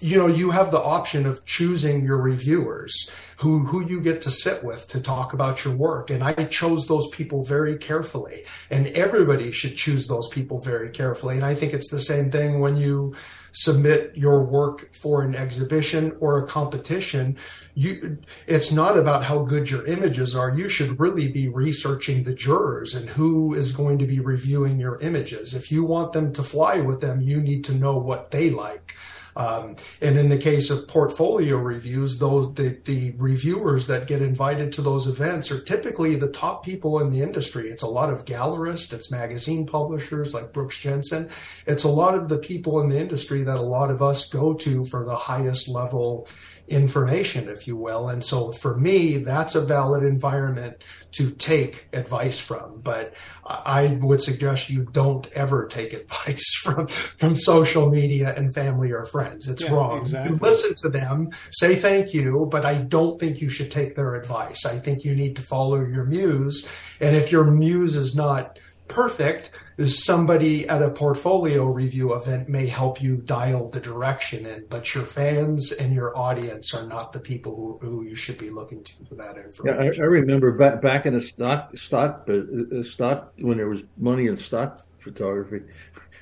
[0.00, 4.30] you know you have the option of choosing your reviewers who who you get to
[4.30, 8.86] sit with to talk about your work and i chose those people very carefully and
[8.88, 12.76] everybody should choose those people very carefully and i think it's the same thing when
[12.76, 13.14] you
[13.52, 17.36] submit your work for an exhibition or a competition,
[17.74, 20.56] you, it's not about how good your images are.
[20.56, 24.98] You should really be researching the jurors and who is going to be reviewing your
[25.00, 25.54] images.
[25.54, 28.94] If you want them to fly with them, you need to know what they like.
[29.38, 34.72] Um, and in the case of portfolio reviews, those the, the reviewers that get invited
[34.72, 37.68] to those events are typically the top people in the industry.
[37.68, 41.30] It's a lot of gallerists, it's magazine publishers like Brooks Jensen.
[41.66, 44.54] It's a lot of the people in the industry that a lot of us go
[44.54, 46.26] to for the highest level
[46.68, 48.08] information, if you will.
[48.08, 52.80] And so for me, that's a valid environment to take advice from.
[52.80, 58.92] But I would suggest you don't ever take advice from, from social media and family
[58.92, 59.48] or friends.
[59.48, 60.00] It's yeah, wrong.
[60.02, 60.36] Exactly.
[60.36, 64.14] You listen to them, say thank you, but I don't think you should take their
[64.14, 64.66] advice.
[64.66, 66.68] I think you need to follow your muse.
[67.00, 69.50] And if your muse is not perfect,
[69.86, 75.04] somebody at a portfolio review event may help you dial the direction in, but your
[75.04, 78.92] fans and your audience are not the people who, who you should be looking to
[79.08, 79.84] for that information.
[79.84, 83.84] Yeah, I, I remember back back in the stock stock uh, stock when there was
[83.96, 85.60] money in stock photography.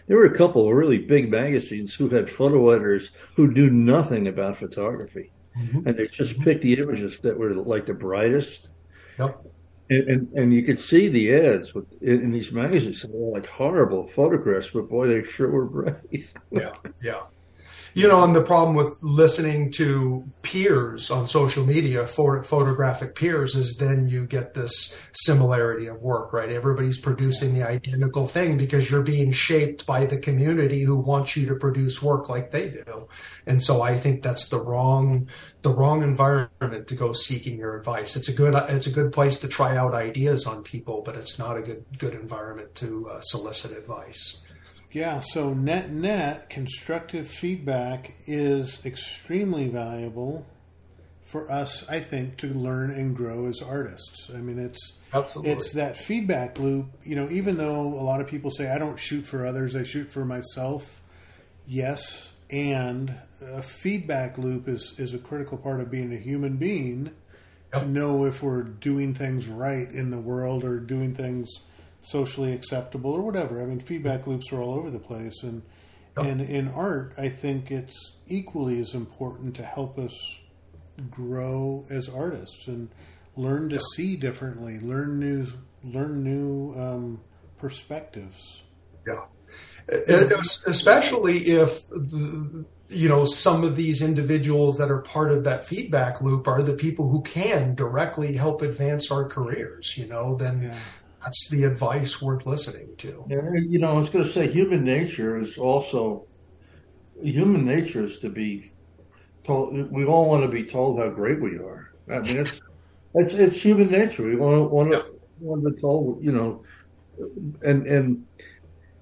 [0.06, 4.28] There were a couple of really big magazines who had photo editors who knew nothing
[4.28, 5.88] about photography, mm-hmm.
[5.88, 8.68] and they just picked the images that were like the brightest.
[9.18, 9.42] Yep
[9.88, 13.02] And, and, and you could see the ads with in, in these magazines.
[13.02, 16.28] They were like horrible photographs, but boy, they sure were great.
[16.50, 17.22] yeah, yeah
[17.96, 23.54] you know, and the problem with listening to peers on social media, for photographic peers,
[23.54, 26.50] is then you get this similarity of work, right?
[26.50, 31.46] Everybody's producing the identical thing because you're being shaped by the community who wants you
[31.46, 33.08] to produce work like they do.
[33.46, 35.30] And so I think that's the wrong,
[35.62, 38.14] the wrong environment to go seeking your advice.
[38.14, 41.38] It's a good, it's a good place to try out ideas on people, but it's
[41.38, 44.45] not a good, good environment to uh, solicit advice.
[44.96, 50.46] Yeah, so net net constructive feedback is extremely valuable
[51.22, 54.30] for us, I think, to learn and grow as artists.
[54.34, 55.52] I mean, it's Absolutely.
[55.52, 56.86] it's that feedback loop.
[57.04, 59.82] You know, even though a lot of people say I don't shoot for others, I
[59.82, 61.02] shoot for myself.
[61.66, 67.10] Yes, and a feedback loop is is a critical part of being a human being
[67.70, 67.82] yep.
[67.82, 71.50] to know if we're doing things right in the world or doing things
[72.06, 73.60] socially acceptable or whatever.
[73.60, 75.62] I mean, feedback loops are all over the place, and
[76.16, 76.26] yep.
[76.26, 80.14] and in art, I think it's equally as important to help us
[81.10, 82.88] grow as artists and
[83.36, 83.84] learn to yep.
[83.94, 85.46] see differently, learn new
[85.82, 87.20] learn new um,
[87.58, 88.62] perspectives.
[89.06, 89.24] Yeah,
[89.88, 96.20] especially if the, you know some of these individuals that are part of that feedback
[96.20, 100.78] loop are the people who can directly help advance our careers you know then yeah
[101.26, 103.24] that's the advice worth listening to.
[103.28, 106.24] Yeah, you know, I was going to say human nature is also
[107.20, 108.70] human nature is to be
[109.44, 109.90] told.
[109.90, 111.92] We all want to be told how great we are.
[112.08, 112.60] I mean, it's
[113.14, 114.22] it's it's human nature.
[114.22, 115.02] We want to want to, yeah.
[115.40, 116.64] want to be told, you know,
[117.62, 118.24] and and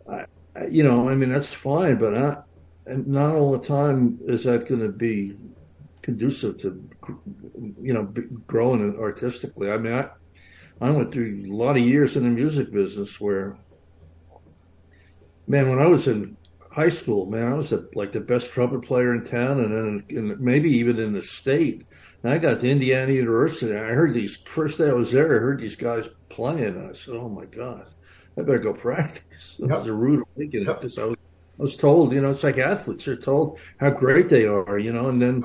[0.09, 0.25] I,
[0.71, 2.37] you know, I mean, that's fine, but I,
[2.87, 5.37] and not all the time is that going to be
[6.01, 6.89] conducive to
[7.83, 8.05] you know
[8.47, 9.71] growing artistically.
[9.71, 10.09] I mean, I
[10.81, 13.57] I went through a lot of years in the music business where,
[15.47, 16.37] man, when I was in
[16.71, 20.05] high school, man, I was a, like the best trumpet player in town, and then
[20.09, 21.87] in, maybe even in the state.
[22.23, 25.37] And I got to Indiana University, and I heard these first day I was there.
[25.37, 26.65] I heard these guys playing.
[26.65, 27.87] And I said, "Oh my god,
[28.37, 29.81] I better go practice." It yep.
[29.81, 30.81] was a rude awakening yep.
[30.81, 31.17] because I was
[31.59, 34.93] I was told, you know, it's like athletes are told how great they are, you
[34.93, 35.45] know, and then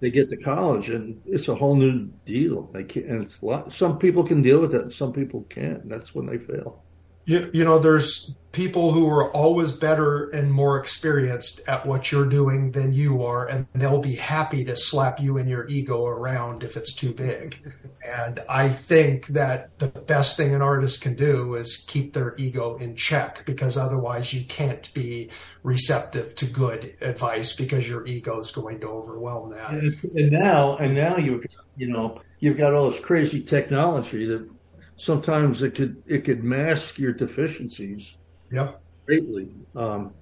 [0.00, 2.70] they get to college and it's a whole new deal.
[2.72, 3.72] They can and it's a lot.
[3.72, 5.82] Some people can deal with it, and some people can't.
[5.84, 6.85] And that's when they fail.
[7.26, 12.24] You, you know, there's people who are always better and more experienced at what you're
[12.24, 16.64] doing than you are, and they'll be happy to slap you and your ego around
[16.64, 17.56] if it's too big.
[18.06, 22.76] And I think that the best thing an artist can do is keep their ego
[22.76, 25.30] in check because otherwise you can't be
[25.64, 29.70] receptive to good advice because your ego is going to overwhelm that.
[29.70, 31.42] And, and now, and now you
[31.76, 34.48] you know you've got all this crazy technology that
[34.96, 38.16] sometimes it could it could mask your deficiencies.
[38.50, 38.80] Yep.
[39.06, 39.48] Greatly.
[39.74, 40.12] Um,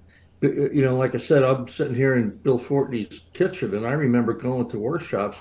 [0.41, 3.93] but, you know, like I said, I'm sitting here in Bill Fortney's kitchen, and I
[3.93, 5.39] remember going to workshops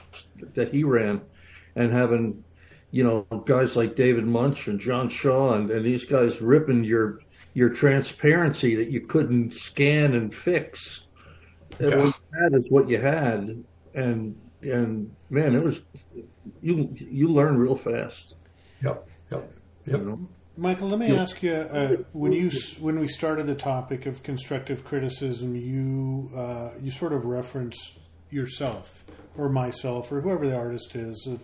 [0.55, 1.21] that he ran,
[1.77, 2.43] and having,
[2.91, 7.21] you know, guys like David Muench and John Shaw and, and these guys ripping your
[7.55, 11.07] your transparency that you couldn't scan and fix.
[11.81, 11.89] Yeah.
[11.89, 15.83] And what you had is what you had, and and man, it was
[16.63, 18.35] you you learn real fast.
[18.83, 19.09] Yep.
[19.31, 19.53] Yep.
[19.87, 20.01] Yep.
[20.01, 20.29] You know?
[20.57, 21.19] Michael, let me yep.
[21.19, 26.71] ask you: uh, when you when we started the topic of constructive criticism, you uh,
[26.81, 27.99] you sort of reference
[28.31, 29.05] yourself
[29.37, 31.41] or myself or whoever the artist is of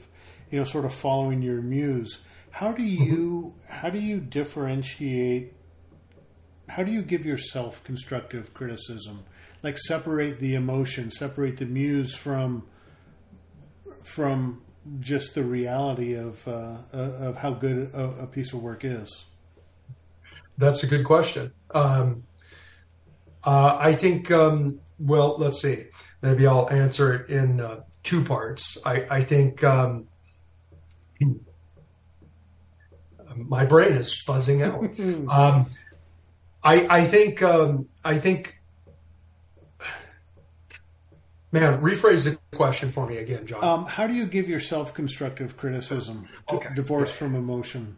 [0.50, 2.18] you know sort of following your muse.
[2.52, 3.02] How do mm-hmm.
[3.02, 5.54] you how do you differentiate?
[6.68, 9.24] How do you give yourself constructive criticism?
[9.64, 12.64] Like separate the emotion, separate the muse from
[14.02, 14.62] from
[15.00, 19.26] just the reality of uh, uh, of how good a, a, piece of work is?
[20.58, 21.52] That's a good question.
[21.72, 22.24] Um,
[23.44, 24.30] uh, I think.
[24.30, 25.86] Um, well, let's see.
[26.22, 28.76] Maybe I'll answer it in uh, two parts.
[28.84, 30.08] I, I think um,
[33.34, 34.84] my brain is fuzzing out.
[35.30, 35.70] Um,
[36.62, 37.42] I, I think.
[37.42, 38.60] Um, I think
[41.52, 43.62] Man, rephrase the question for me again, John.
[43.62, 46.28] Um, how do you give yourself constructive criticism?
[46.50, 46.68] Okay.
[46.74, 47.96] Divorce from emotion.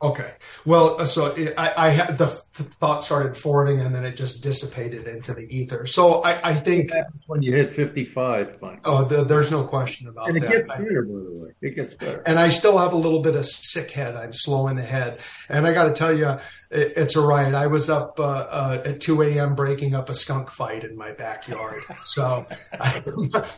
[0.00, 0.32] Okay.
[0.64, 4.44] Well, uh, so I, I had the, the, thought started forming and then it just
[4.44, 5.86] dissipated into the ether.
[5.86, 8.62] So I, I think that's when you hit 55.
[8.62, 8.80] Mike.
[8.84, 10.52] Oh, the, there's no question about and it that.
[10.52, 11.50] gets better, by the way.
[11.62, 12.22] It gets better.
[12.26, 14.14] And I still have a little bit of sick head.
[14.14, 15.18] I'm slow in the head.
[15.48, 16.28] And I got to tell you,
[16.70, 17.54] it, it's a riot.
[17.56, 19.56] I was up uh, uh, at 2 a.m.
[19.56, 21.82] breaking up a skunk fight in my backyard.
[22.04, 23.02] so I,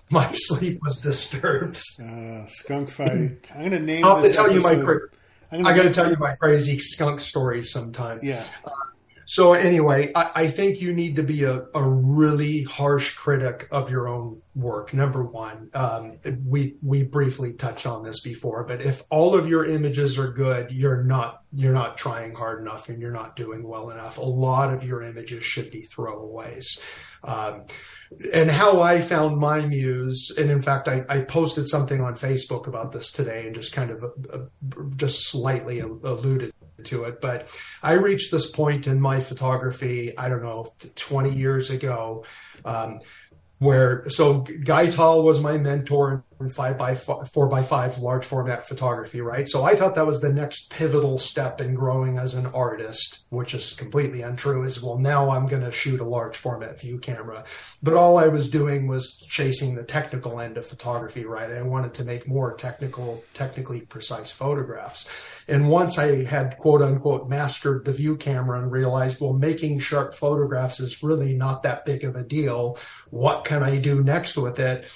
[0.09, 1.82] my sleep was disturbed.
[2.03, 3.51] Uh, skunk fight.
[3.55, 4.70] I'm going to name I'll have to tell episode.
[4.70, 4.99] you my.
[5.53, 8.20] I got to tell you my crazy skunk stories sometime.
[8.22, 8.44] Yeah.
[8.64, 8.70] Uh,
[9.31, 13.89] so anyway, I, I, think you need to be a, a, really harsh critic of
[13.89, 14.93] your own work.
[14.93, 19.64] Number one, um, we we briefly touched on this before, but if all of your
[19.64, 23.91] images are good, you're not you're not trying hard enough and you're not doing well
[23.91, 24.18] enough.
[24.18, 26.83] A lot of your images should be throwaways.
[27.22, 27.66] Um,
[28.35, 32.66] and how I found my muse, and in fact, I, I, posted something on Facebook
[32.66, 34.39] about this today, and just kind of uh,
[34.97, 36.53] just slightly alluded
[36.87, 37.20] to it.
[37.20, 37.49] But
[37.83, 42.24] I reached this point in my photography, I don't know, 20 years ago,
[42.64, 43.01] um,
[43.59, 49.20] where so Guy Tal was my mentor five by four by five large format photography,
[49.20, 49.47] right?
[49.47, 53.55] So I thought that was the next pivotal step in growing as an artist, which
[53.55, 54.62] is completely untrue.
[54.62, 57.45] Is well, now I'm going to shoot a large format view camera,
[57.82, 61.51] but all I was doing was chasing the technical end of photography, right?
[61.51, 65.09] I wanted to make more technical, technically precise photographs.
[65.49, 70.14] And once I had quote unquote mastered the view camera and realized, well, making sharp
[70.14, 72.78] photographs is really not that big of a deal.
[73.11, 74.86] What can I do next with it?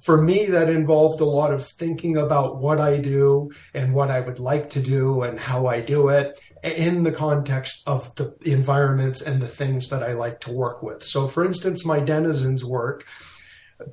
[0.00, 4.20] For me, that involved a lot of thinking about what I do and what I
[4.20, 9.20] would like to do and how I do it in the context of the environments
[9.22, 11.02] and the things that I like to work with.
[11.02, 13.06] So, for instance, my denizens work,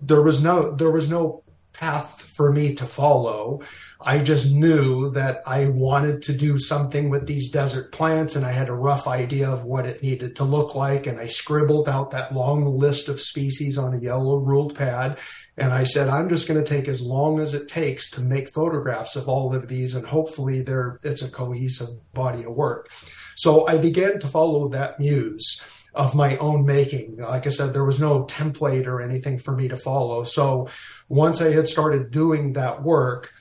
[0.02, 3.60] there was no there was no path for me to follow.
[4.00, 8.52] I just knew that I wanted to do something with these desert plants and I
[8.52, 11.08] had a rough idea of what it needed to look like.
[11.08, 15.20] And I scribbled out that long list of species on a yellow ruled pad.
[15.62, 18.50] And I said, I'm just going to take as long as it takes to make
[18.50, 19.94] photographs of all of these.
[19.94, 22.90] And hopefully there, it's a cohesive body of work.
[23.36, 27.18] So I began to follow that muse of my own making.
[27.18, 30.24] Like I said, there was no template or anything for me to follow.
[30.24, 30.68] So
[31.10, 33.32] once I had started doing that work,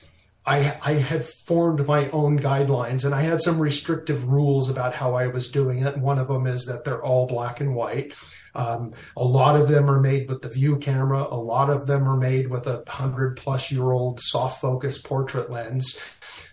[0.45, 5.13] I, I, had formed my own guidelines and I had some restrictive rules about how
[5.13, 5.97] I was doing it.
[5.97, 8.15] One of them is that they're all black and white.
[8.55, 11.27] Um, a lot of them are made with the view camera.
[11.29, 15.51] A lot of them are made with a hundred plus year old soft focus portrait
[15.51, 15.99] lens.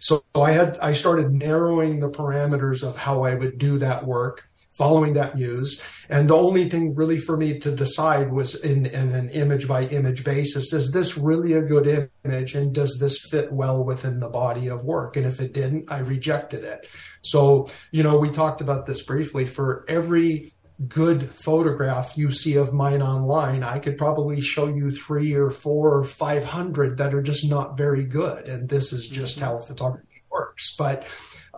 [0.01, 4.48] So I had, I started narrowing the parameters of how I would do that work
[4.79, 5.83] following that muse.
[6.09, 9.83] And the only thing really for me to decide was in, in, an image by
[9.85, 14.29] image basis is this really a good image and does this fit well within the
[14.29, 15.17] body of work?
[15.17, 16.87] And if it didn't, I rejected it.
[17.23, 19.47] So, you know, we talked about this briefly.
[19.47, 20.55] For every
[20.87, 25.99] good photograph you see of mine online, I could probably show you three or four
[25.99, 28.45] or 500 that are just not very good.
[28.45, 29.47] And this is just mm-hmm.
[29.47, 30.77] how photography works.
[30.77, 31.07] But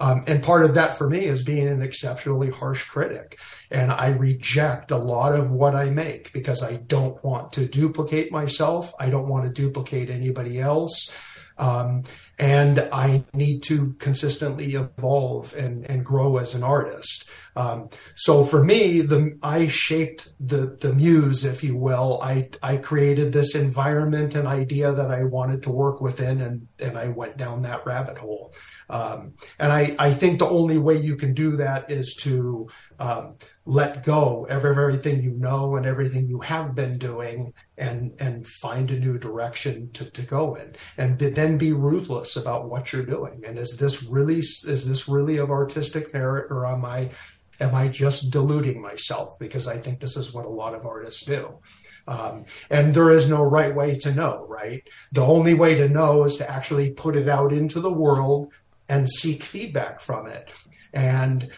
[0.00, 3.38] um, and part of that for me is being an exceptionally harsh critic.
[3.70, 8.32] And I reject a lot of what I make because I don't want to duplicate
[8.32, 8.92] myself.
[8.98, 11.14] I don't want to duplicate anybody else.
[11.58, 12.04] Um,
[12.38, 17.28] and I need to consistently evolve and, and grow as an artist.
[17.56, 22.20] Um, so for me, the I shaped the the muse, if you will.
[22.22, 26.96] I I created this environment and idea that I wanted to work within, and and
[26.96, 28.54] I went down that rabbit hole.
[28.90, 33.36] Um, and I, I think the only way you can do that is to um,
[33.64, 38.90] let go of everything you know and everything you have been doing and and find
[38.90, 43.40] a new direction to, to go in and then be ruthless about what you're doing
[43.46, 47.10] and is this really is this really of artistic merit or am I
[47.60, 51.24] am I just deluding myself because I think this is what a lot of artists
[51.24, 51.58] do
[52.06, 54.82] um, and there is no right way to know, right?
[55.12, 58.50] The only way to know is to actually put it out into the world,
[58.90, 60.50] and seek feedback from it.
[60.92, 61.48] And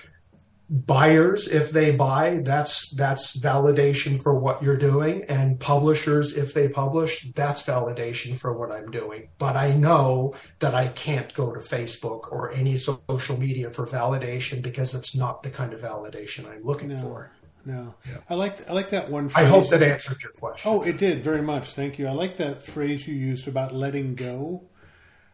[0.73, 5.23] buyers, if they buy, that's that's validation for what you're doing.
[5.25, 9.29] And publishers, if they publish, that's validation for what I'm doing.
[9.39, 14.63] But I know that I can't go to Facebook or any social media for validation
[14.63, 16.97] because it's not the kind of validation I'm looking no.
[16.97, 17.33] for.
[17.65, 18.17] No, yeah.
[18.29, 19.31] I like I like that one.
[19.35, 20.71] I hope that answered your question.
[20.71, 21.75] Oh, it did very much.
[21.75, 22.09] Thank you.
[22.09, 24.65] I like that phrase you used about letting go.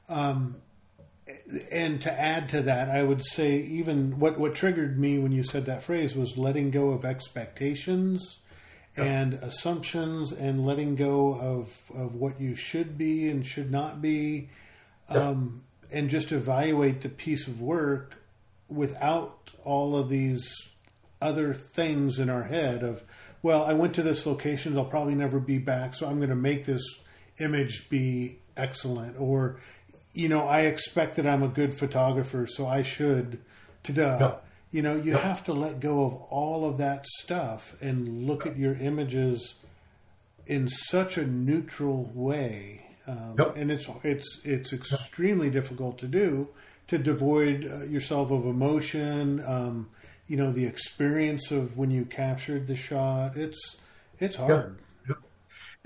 [0.08, 0.56] Um,
[1.70, 5.42] and to add to that, I would say even what what triggered me when you
[5.42, 8.38] said that phrase was letting go of expectations
[8.96, 9.06] yep.
[9.06, 14.50] and assumptions, and letting go of of what you should be and should not be,
[15.10, 15.18] yep.
[15.18, 18.22] um, and just evaluate the piece of work
[18.68, 20.46] without all of these
[21.20, 23.02] other things in our head of
[23.42, 26.34] well, I went to this location, I'll probably never be back, so I'm going to
[26.34, 26.82] make this
[27.38, 29.60] image be excellent or
[30.18, 33.38] you know, I expect that I'm a good photographer, so I should.
[33.84, 34.18] Ta-da.
[34.18, 34.44] Yep.
[34.72, 35.20] You know, you yep.
[35.20, 39.54] have to let go of all of that stuff and look at your images
[40.44, 42.84] in such a neutral way.
[43.06, 43.36] Um.
[43.54, 46.48] And it's it's it's extremely difficult to do
[46.88, 49.40] to devoid uh, yourself of emotion.
[49.46, 49.88] Um,
[50.26, 53.36] you know, the experience of when you captured the shot.
[53.36, 53.76] It's
[54.18, 54.78] it's hard.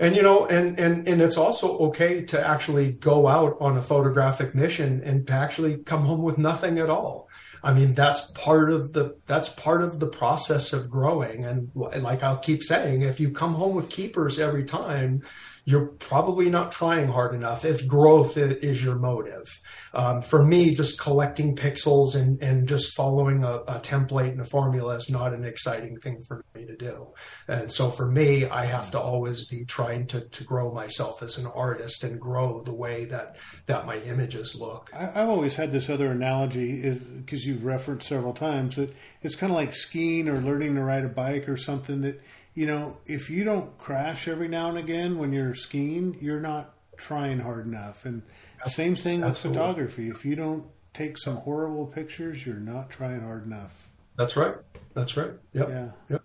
[0.03, 3.81] And you know, and and and it's also okay to actually go out on a
[3.81, 7.29] photographic mission and to actually come home with nothing at all.
[7.63, 11.45] I mean, that's part of the that's part of the process of growing.
[11.45, 15.23] And like I'll keep saying, if you come home with keepers every time,
[15.65, 19.45] you're probably not trying hard enough if growth is your motive.
[19.93, 24.45] Um, for me, just collecting pixels and, and just following a, a, template and a
[24.45, 27.13] formula is not an exciting thing for me to do.
[27.47, 31.37] And so for me, I have to always be trying to, to grow myself as
[31.37, 33.37] an artist and grow the way that,
[33.67, 34.89] that my images look.
[34.93, 36.81] I, have always had this other analogy
[37.17, 41.05] because you've referenced several times that it's kind of like skiing or learning to ride
[41.05, 42.21] a bike or something that
[42.53, 46.73] you know, if you don't crash every now and again when you're skiing, you're not
[46.97, 48.05] trying hard enough.
[48.05, 48.21] And
[48.67, 50.09] same thing with photography.
[50.09, 53.89] If you don't take some horrible pictures, you're not trying hard enough.
[54.15, 54.55] That's right.
[54.93, 55.31] That's right.
[55.53, 55.69] Yep.
[55.69, 55.89] Yeah.
[56.09, 56.23] Yep.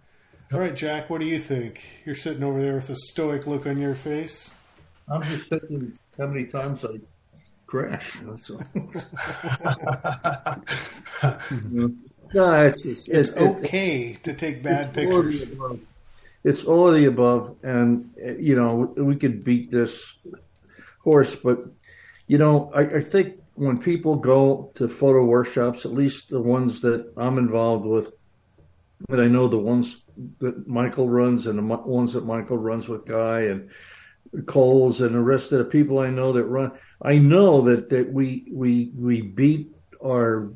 [0.52, 1.82] All right, Jack, what do you think?
[2.04, 4.50] You're sitting over there with a stoic look on your face.
[5.10, 7.00] I'm just thinking how many times I
[7.66, 8.18] crash.
[8.22, 8.62] That's all.
[12.34, 15.44] no, it's, it's, it's, it's okay to take bad pictures
[16.48, 20.14] it's all of the above, and you know we could beat this
[21.00, 21.58] horse, but
[22.26, 26.80] you know I, I think when people go to photo workshops, at least the ones
[26.80, 28.12] that I'm involved with,
[29.08, 30.04] but I know the ones
[30.38, 33.68] that Michael runs and the ones that Michael runs with Guy and
[34.46, 36.72] Coles and the rest of the people I know that run.
[37.02, 40.50] I know that, that we we we beat our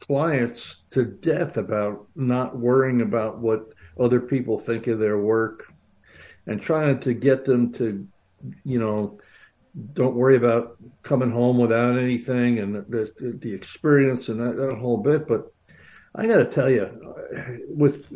[0.00, 5.72] clients to death about not worrying about what other people think of their work
[6.46, 8.06] and trying to get them to,
[8.64, 9.18] you know,
[9.92, 14.76] don't worry about coming home without anything and the, the, the experience and that, that,
[14.76, 15.26] whole bit.
[15.26, 15.52] But
[16.14, 16.88] I got to tell you,
[17.68, 18.12] with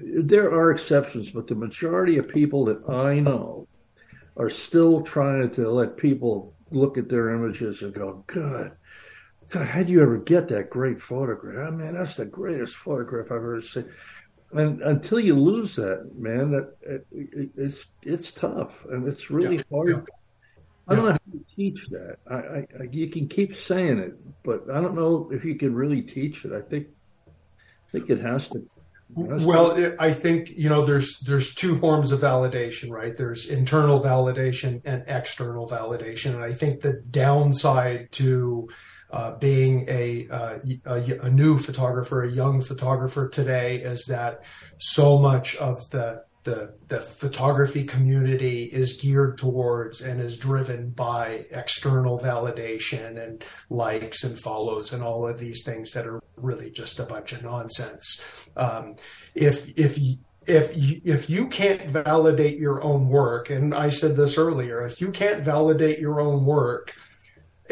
[0.00, 3.68] there are exceptions, but the majority of people that I know
[4.36, 8.72] are still trying to let people look at their images and go, "God,
[9.50, 11.68] God, how do you ever get that great photograph?
[11.68, 13.90] I mean, that's the greatest photograph I've ever seen."
[14.52, 19.56] And until you lose that, man, that it, it, it's it's tough and it's really
[19.56, 19.88] yeah, hard.
[19.88, 20.14] Yeah.
[20.88, 22.16] I don't know how to teach that.
[22.28, 25.74] I, I, I, you can keep saying it, but I don't know if you can
[25.74, 26.52] really teach it.
[26.52, 26.88] I think
[27.26, 28.68] I think it has to.
[29.14, 33.16] well, it, I think you know there's there's two forms of validation, right?
[33.16, 38.68] There's internal validation and external validation, and I think the downside to
[39.12, 44.42] uh, being a, uh, a, a new photographer, a young photographer today, is that
[44.78, 51.44] so much of the the the photography community is geared towards and is driven by
[51.52, 56.98] external validation and likes and follows and all of these things that are really just
[56.98, 58.24] a bunch of nonsense.
[58.56, 58.96] Um,
[59.34, 59.96] if if
[60.46, 65.12] if if you can't validate your own work, and I said this earlier, if you
[65.12, 66.92] can't validate your own work,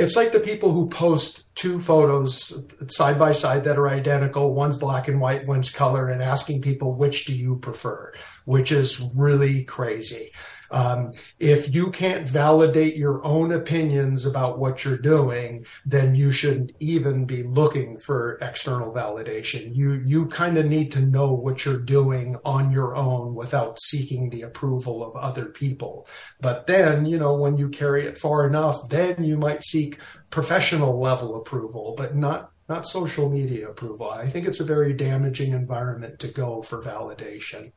[0.00, 4.54] it's like the people who post two photos side by side that are identical.
[4.54, 8.12] One's black and white, one's color, and asking people which do you prefer,
[8.44, 10.30] which is really crazy.
[10.70, 16.72] Um, if you can't validate your own opinions about what you're doing, then you shouldn't
[16.80, 19.74] even be looking for external validation.
[19.74, 24.30] You you kind of need to know what you're doing on your own without seeking
[24.30, 26.06] the approval of other people.
[26.40, 29.98] But then, you know, when you carry it far enough, then you might seek
[30.30, 34.08] professional level approval, but not not social media approval.
[34.08, 37.72] I think it's a very damaging environment to go for validation.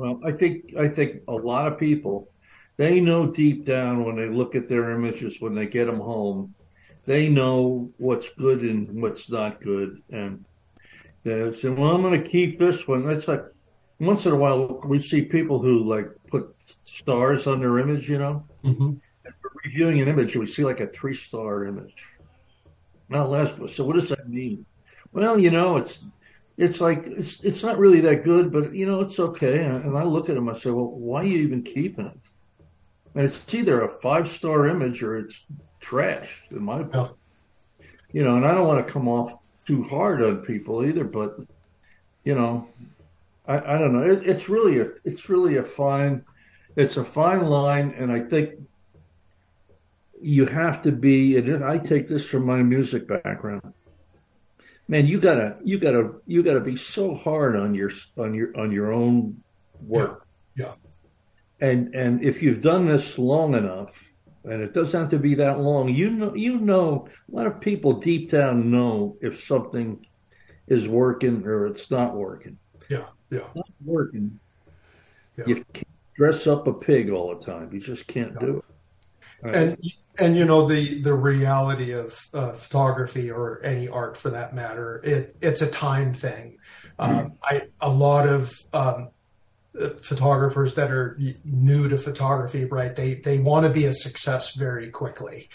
[0.00, 2.32] Well, I think I think a lot of people
[2.78, 6.54] they know deep down when they look at their images when they get them home,
[7.04, 10.42] they know what's good and what's not good, and
[11.22, 13.44] they say, "Well, I'm going to keep this one." That's like
[13.98, 18.16] once in a while we see people who like put stars on their image, you
[18.16, 18.46] know.
[18.64, 18.92] Mm-hmm.
[19.64, 22.02] reviewing an image, we see like a three star image.
[23.10, 24.64] Not less, so what does that mean?
[25.12, 25.98] Well, you know, it's
[26.56, 29.64] it's like it's it's not really that good, but you know it's okay.
[29.64, 32.18] And I look at them, I say, well, why are you even keeping it?
[33.14, 35.40] And it's either a five star image or it's
[35.80, 37.14] trash, in my opinion.
[38.12, 41.38] You know, and I don't want to come off too hard on people either, but
[42.24, 42.68] you know,
[43.46, 44.02] I, I don't know.
[44.02, 46.24] It, it's really a it's really a fine
[46.76, 48.54] it's a fine line, and I think
[50.20, 51.36] you have to be.
[51.36, 53.72] And I take this from my music background
[54.90, 58.72] man, you gotta you gotta you gotta be so hard on your on your on
[58.72, 59.40] your own
[59.80, 60.26] work.
[60.56, 60.64] Yeah.
[61.60, 61.68] yeah.
[61.68, 64.12] And and if you've done this long enough,
[64.44, 65.88] and it doesn't have to be that long.
[65.90, 70.04] You know, you know, a lot of people deep down know if something
[70.66, 72.58] is working or it's not working.
[72.88, 74.40] Yeah, yeah, not working.
[75.38, 75.44] Yeah.
[75.46, 75.86] You can't
[76.16, 77.70] dress up a pig all the time.
[77.72, 78.46] You just can't yeah.
[78.46, 78.64] do it.
[79.42, 79.56] Right.
[79.56, 79.78] And
[80.18, 85.00] and you know the the reality of uh, photography or any art for that matter,
[85.04, 86.58] it it's a time thing.
[86.98, 87.26] Um, mm-hmm.
[87.42, 89.08] I a lot of um,
[90.02, 92.94] photographers that are new to photography, right?
[92.94, 95.48] They they want to be a success very quickly,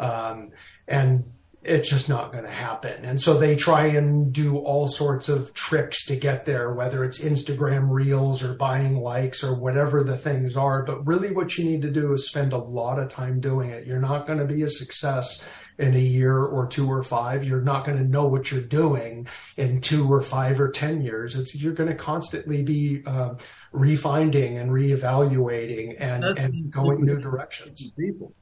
[0.00, 0.50] um,
[0.86, 1.32] and
[1.68, 3.04] it's just not going to happen.
[3.04, 7.22] And so they try and do all sorts of tricks to get there, whether it's
[7.22, 10.84] Instagram reels or buying likes or whatever the things are.
[10.84, 13.86] But really, what you need to do is spend a lot of time doing it.
[13.86, 15.42] You're not going to be a success
[15.78, 17.44] in a year or two or five.
[17.44, 21.36] You're not going to know what you're doing in two or five or 10 years.
[21.36, 23.34] It's, you're going to constantly be uh,
[23.72, 27.92] refinding and reevaluating and, and going new directions.
[27.92, 28.32] People.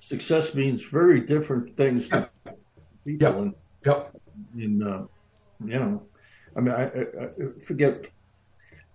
[0.00, 2.30] Success means very different things to
[3.16, 3.26] people.
[3.26, 3.42] Yep.
[3.42, 3.54] And,
[3.84, 4.16] yep.
[4.54, 5.02] and uh,
[5.64, 6.02] you know,
[6.56, 8.06] I mean, I, I, I forget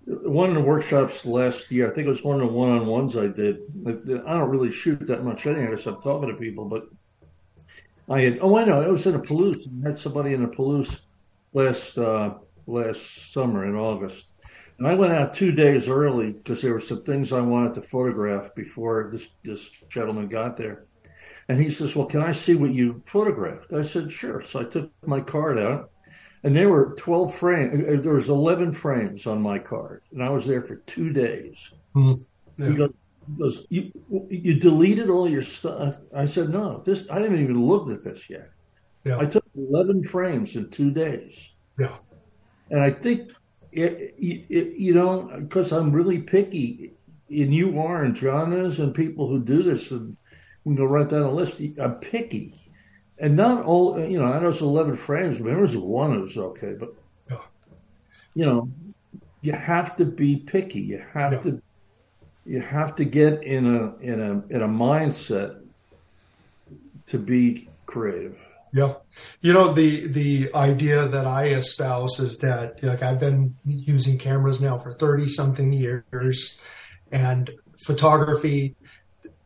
[0.06, 3.28] one of the workshops last year, I think it was one of the one-on-ones I
[3.28, 3.62] did.
[3.88, 6.90] I don't really shoot that much anyway, so I'm talking to people, but
[8.10, 9.66] I had, oh, I know, I was in a Palouse.
[9.66, 11.00] I met somebody in a Palouse
[11.54, 12.34] last, uh,
[12.68, 14.26] last summer in August.
[14.78, 17.82] And I went out two days early because there were some things I wanted to
[17.82, 20.86] photograph before this, this gentleman got there.
[21.50, 23.74] And he says, well, can I see what you photographed?
[23.74, 24.42] I said, sure.
[24.42, 25.92] So I took my card out
[26.44, 27.84] and there were 12 frames.
[27.88, 31.72] Uh, there was 11 frames on my card and I was there for two days.
[31.96, 32.24] Mm-hmm.
[32.62, 32.70] Yeah.
[32.70, 32.94] He goes,
[33.40, 33.92] goes, you,
[34.30, 35.98] you deleted all your stuff.
[36.16, 38.50] I said, no, this, I haven't even looked at this yet.
[39.04, 39.18] Yeah.
[39.18, 41.54] I took 11 frames in two days.
[41.78, 41.96] Yeah.
[42.70, 43.32] And I think,
[43.74, 46.94] it, it, you know, because I'm really picky,
[47.30, 50.16] and you are, and John is, and people who do this, and
[50.64, 51.60] we can go right down the list.
[51.80, 52.56] I'm picky.
[53.18, 56.38] And not all, you know, I know it's 11 frames, but there was one was
[56.38, 56.74] okay.
[56.80, 56.96] But,
[58.34, 58.70] you know,
[59.42, 60.82] you have to be picky.
[60.82, 61.40] You have yeah.
[61.40, 61.62] to
[62.46, 65.62] you have to get in a in a in a mindset
[67.08, 68.38] to be creative.
[68.74, 68.96] Yeah.
[69.42, 74.62] You know, the the idea that I espouse is that like I've been using cameras
[74.62, 76.62] now for 30 something years
[77.12, 77.52] and
[77.86, 78.76] photography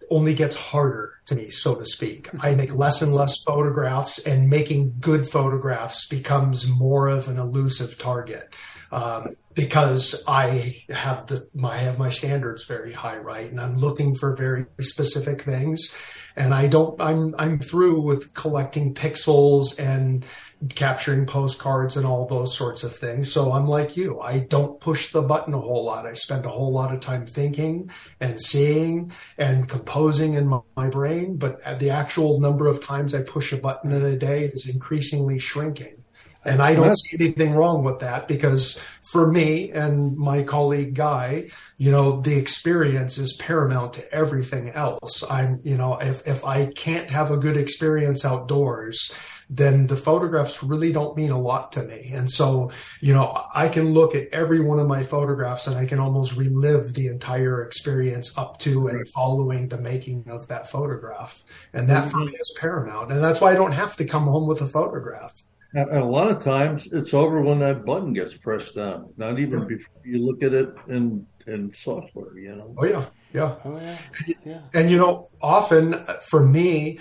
[0.10, 2.30] only gets harder to me, so to speak.
[2.40, 7.98] I make less and less photographs, and making good photographs becomes more of an elusive
[7.98, 8.54] target.
[8.92, 13.50] Um, because I have the I have my standards very high, right?
[13.50, 15.98] And I'm looking for very specific things.
[16.36, 20.24] And I don't I'm I'm through with collecting pixels and
[20.70, 23.32] capturing postcards and all those sorts of things.
[23.32, 24.20] So I'm like you.
[24.20, 26.06] I don't push the button a whole lot.
[26.06, 30.90] I spend a whole lot of time thinking and seeing and composing in my, my
[30.90, 34.68] brain, but the actual number of times I push a button in a day is
[34.68, 36.04] increasingly shrinking.
[36.48, 38.82] And I don't see anything wrong with that because
[39.12, 45.30] for me and my colleague Guy, you know, the experience is paramount to everything else.
[45.30, 49.14] I'm, you know, if, if I can't have a good experience outdoors,
[49.50, 52.12] then the photographs really don't mean a lot to me.
[52.14, 55.86] And so, you know, I can look at every one of my photographs and I
[55.86, 61.46] can almost relive the entire experience up to and following the making of that photograph.
[61.74, 63.12] And that for me is paramount.
[63.12, 65.44] And that's why I don't have to come home with a photograph.
[65.74, 69.60] And a lot of times it's over when that button gets pressed down, not even
[69.60, 69.66] yeah.
[69.66, 72.74] before you look at it in, in software, you know?
[72.78, 73.06] Oh, yeah.
[73.34, 73.56] Yeah.
[73.66, 73.98] Oh, yeah.
[74.46, 74.62] yeah.
[74.74, 77.00] And, you know, often for me,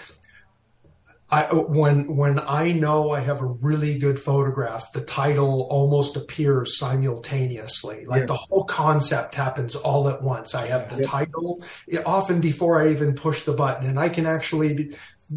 [1.29, 6.79] I, when when I know I have a really good photograph, the title almost appears
[6.79, 8.05] simultaneously.
[8.05, 8.27] Like yeah.
[8.27, 10.55] the whole concept happens all at once.
[10.55, 11.09] I have the yeah.
[11.09, 11.65] title
[12.05, 14.93] often before I even push the button, and I can actually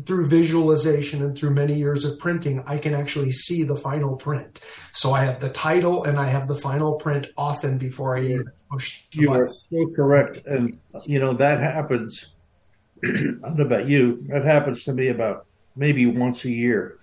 [0.05, 4.61] through visualization and through many years of printing, I can actually see the final print.
[4.91, 8.51] So I have the title and I have the final print often before I even
[8.71, 9.01] push.
[9.11, 9.41] you button.
[9.43, 12.27] are so correct, and you know that happens.
[13.03, 14.23] I don't know about you.
[14.27, 15.47] That happens to me about
[15.79, 16.99] maybe once a year,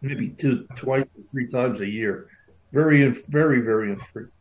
[0.00, 2.28] maybe two, twice, three times a year.
[2.72, 4.32] Very, very, very infrequent.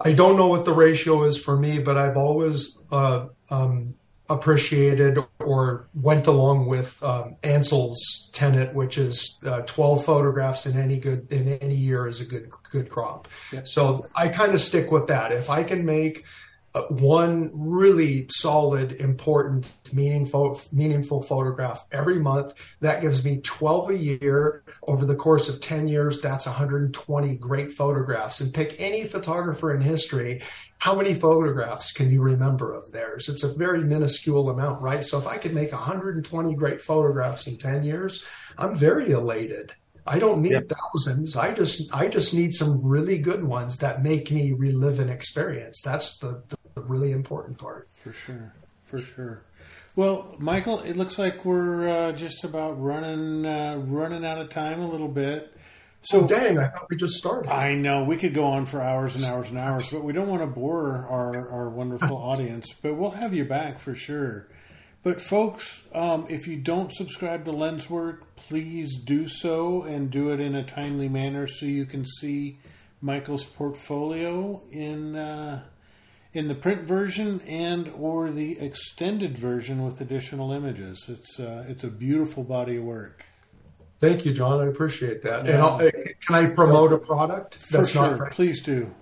[0.00, 3.94] I don't know what the ratio is for me, but I've always uh, um,
[4.30, 10.98] appreciated or went along with um, Ansel's tenet, which is uh, 12 photographs in any
[10.98, 13.28] good in any year is a good good crop.
[13.52, 13.62] Yeah.
[13.64, 15.32] So I kind of stick with that.
[15.32, 16.24] If I can make
[16.88, 22.54] one really solid, important, meaningful, meaningful photograph every month.
[22.80, 24.64] That gives me 12 a year.
[24.86, 28.40] Over the course of 10 years, that's 120 great photographs.
[28.40, 30.42] And pick any photographer in history.
[30.78, 33.28] How many photographs can you remember of theirs?
[33.28, 35.04] It's a very minuscule amount, right?
[35.04, 38.24] So if I could make 120 great photographs in 10 years,
[38.58, 39.72] I'm very elated.
[40.06, 41.36] I don't need thousands.
[41.36, 45.80] I just I just need some really good ones that make me relive an experience.
[45.80, 47.88] That's the, the the really important part.
[47.94, 48.54] For sure,
[48.84, 49.42] for sure.
[49.94, 54.80] Well, Michael, it looks like we're uh, just about running uh, running out of time
[54.80, 55.54] a little bit.
[56.02, 57.48] So oh, dang, I thought we just started.
[57.50, 60.28] I know we could go on for hours and hours and hours, but we don't
[60.28, 62.74] want to bore our our wonderful audience.
[62.80, 64.48] But we'll have you back for sure.
[65.04, 70.38] But folks, um, if you don't subscribe to Lenswork, please do so and do it
[70.38, 72.58] in a timely manner so you can see
[73.00, 75.64] Michael's portfolio in uh,
[76.34, 81.06] in the print version and or the extended version with additional images.
[81.08, 83.24] It's uh, it's a beautiful body of work.
[83.98, 84.60] Thank you, John.
[84.60, 85.46] I appreciate that.
[85.46, 85.78] Yeah.
[85.78, 85.92] And
[86.26, 87.58] can I promote a product?
[87.70, 88.16] That's for sure.
[88.16, 88.92] Not, Please do.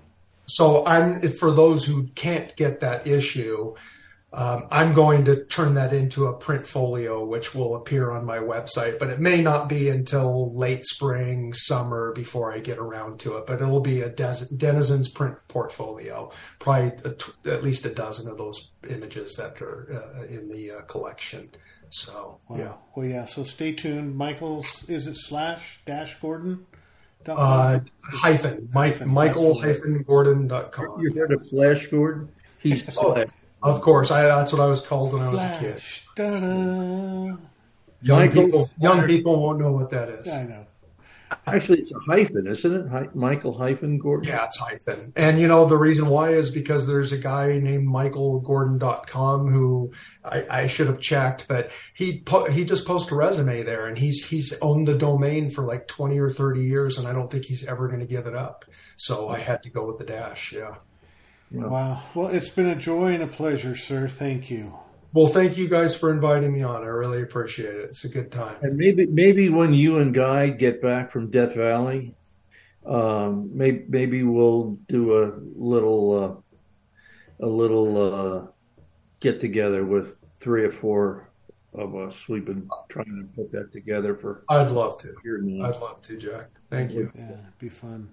[0.46, 3.74] So I'm for those who can't get that issue.
[4.32, 8.38] Um, I'm going to turn that into a print folio, which will appear on my
[8.38, 13.36] website, but it may not be until late spring, summer before I get around to
[13.38, 13.46] it.
[13.46, 18.38] But it'll be a dozen Denizens print portfolio, probably a, at least a dozen of
[18.38, 21.50] those images that are uh, in the uh, collection.
[21.88, 22.56] So, wow.
[22.56, 22.72] yeah.
[22.94, 23.24] Well, yeah.
[23.24, 24.14] So stay tuned.
[24.16, 26.66] Michael's, is it slash dash Gordon?
[27.26, 31.00] Uh, hyphen, Mike, Michael hyphen Gordon.com.
[31.00, 32.30] You heard of Flash Gordon?
[32.60, 33.24] He's oh,
[33.62, 35.82] of course, I, that's what I was called when I was a kid.
[36.16, 37.36] Ta-da.
[38.02, 40.32] Young Michael, people, young people won't know what that is.
[40.32, 40.66] I know.
[41.46, 42.88] Actually, it's a hyphen, isn't it?
[42.88, 44.28] Hi- Michael hyphen Gordon.
[44.32, 45.12] Yeah, it's hyphen.
[45.14, 49.92] And you know the reason why is because there's a guy named MichaelGordon.com who
[50.24, 53.96] I, I should have checked, but he po- he just posted a resume there, and
[53.98, 57.44] he's he's owned the domain for like 20 or 30 years, and I don't think
[57.44, 58.64] he's ever going to give it up.
[58.96, 60.52] So I had to go with the dash.
[60.52, 60.76] Yeah.
[61.50, 62.02] Wow.
[62.14, 64.08] Well, it's been a joy and a pleasure, sir.
[64.08, 64.78] Thank you.
[65.12, 66.84] Well, thank you guys for inviting me on.
[66.84, 67.90] I really appreciate it.
[67.90, 68.56] It's a good time.
[68.62, 72.14] And maybe maybe when you and Guy get back from Death Valley,
[72.86, 76.44] um, maybe maybe we'll do a little
[77.40, 78.46] uh, a little uh,
[79.18, 81.28] get together with three or four
[81.74, 82.28] of us.
[82.28, 84.44] We've been trying to put that together for.
[84.48, 85.14] I'd love to.
[85.64, 86.50] I'd love to, Jack.
[86.70, 87.10] Thank you.
[87.16, 88.12] Yeah, be fun.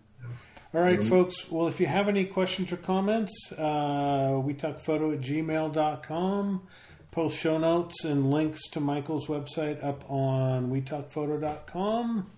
[0.78, 1.10] All right, mm-hmm.
[1.10, 1.50] folks.
[1.50, 6.68] Well, if you have any questions or comments, uh, we talk photo at gmail.com.
[7.10, 12.30] Post show notes and links to Michael's website up on wetalkphoto.com.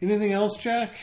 [0.00, 0.94] Anything else, Jack?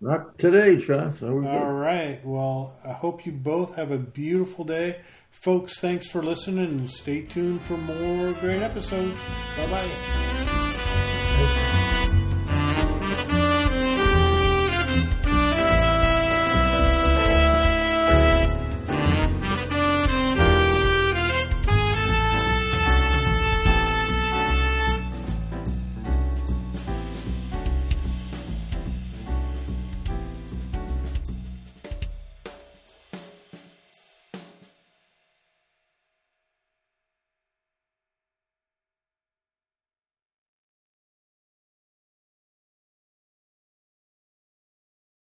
[0.00, 1.18] Not today, Chuck.
[1.20, 2.18] So All right.
[2.24, 5.02] Well, I hope you both have a beautiful day.
[5.30, 9.20] Folks, thanks for listening and stay tuned for more great episodes.
[9.56, 10.41] Bye bye.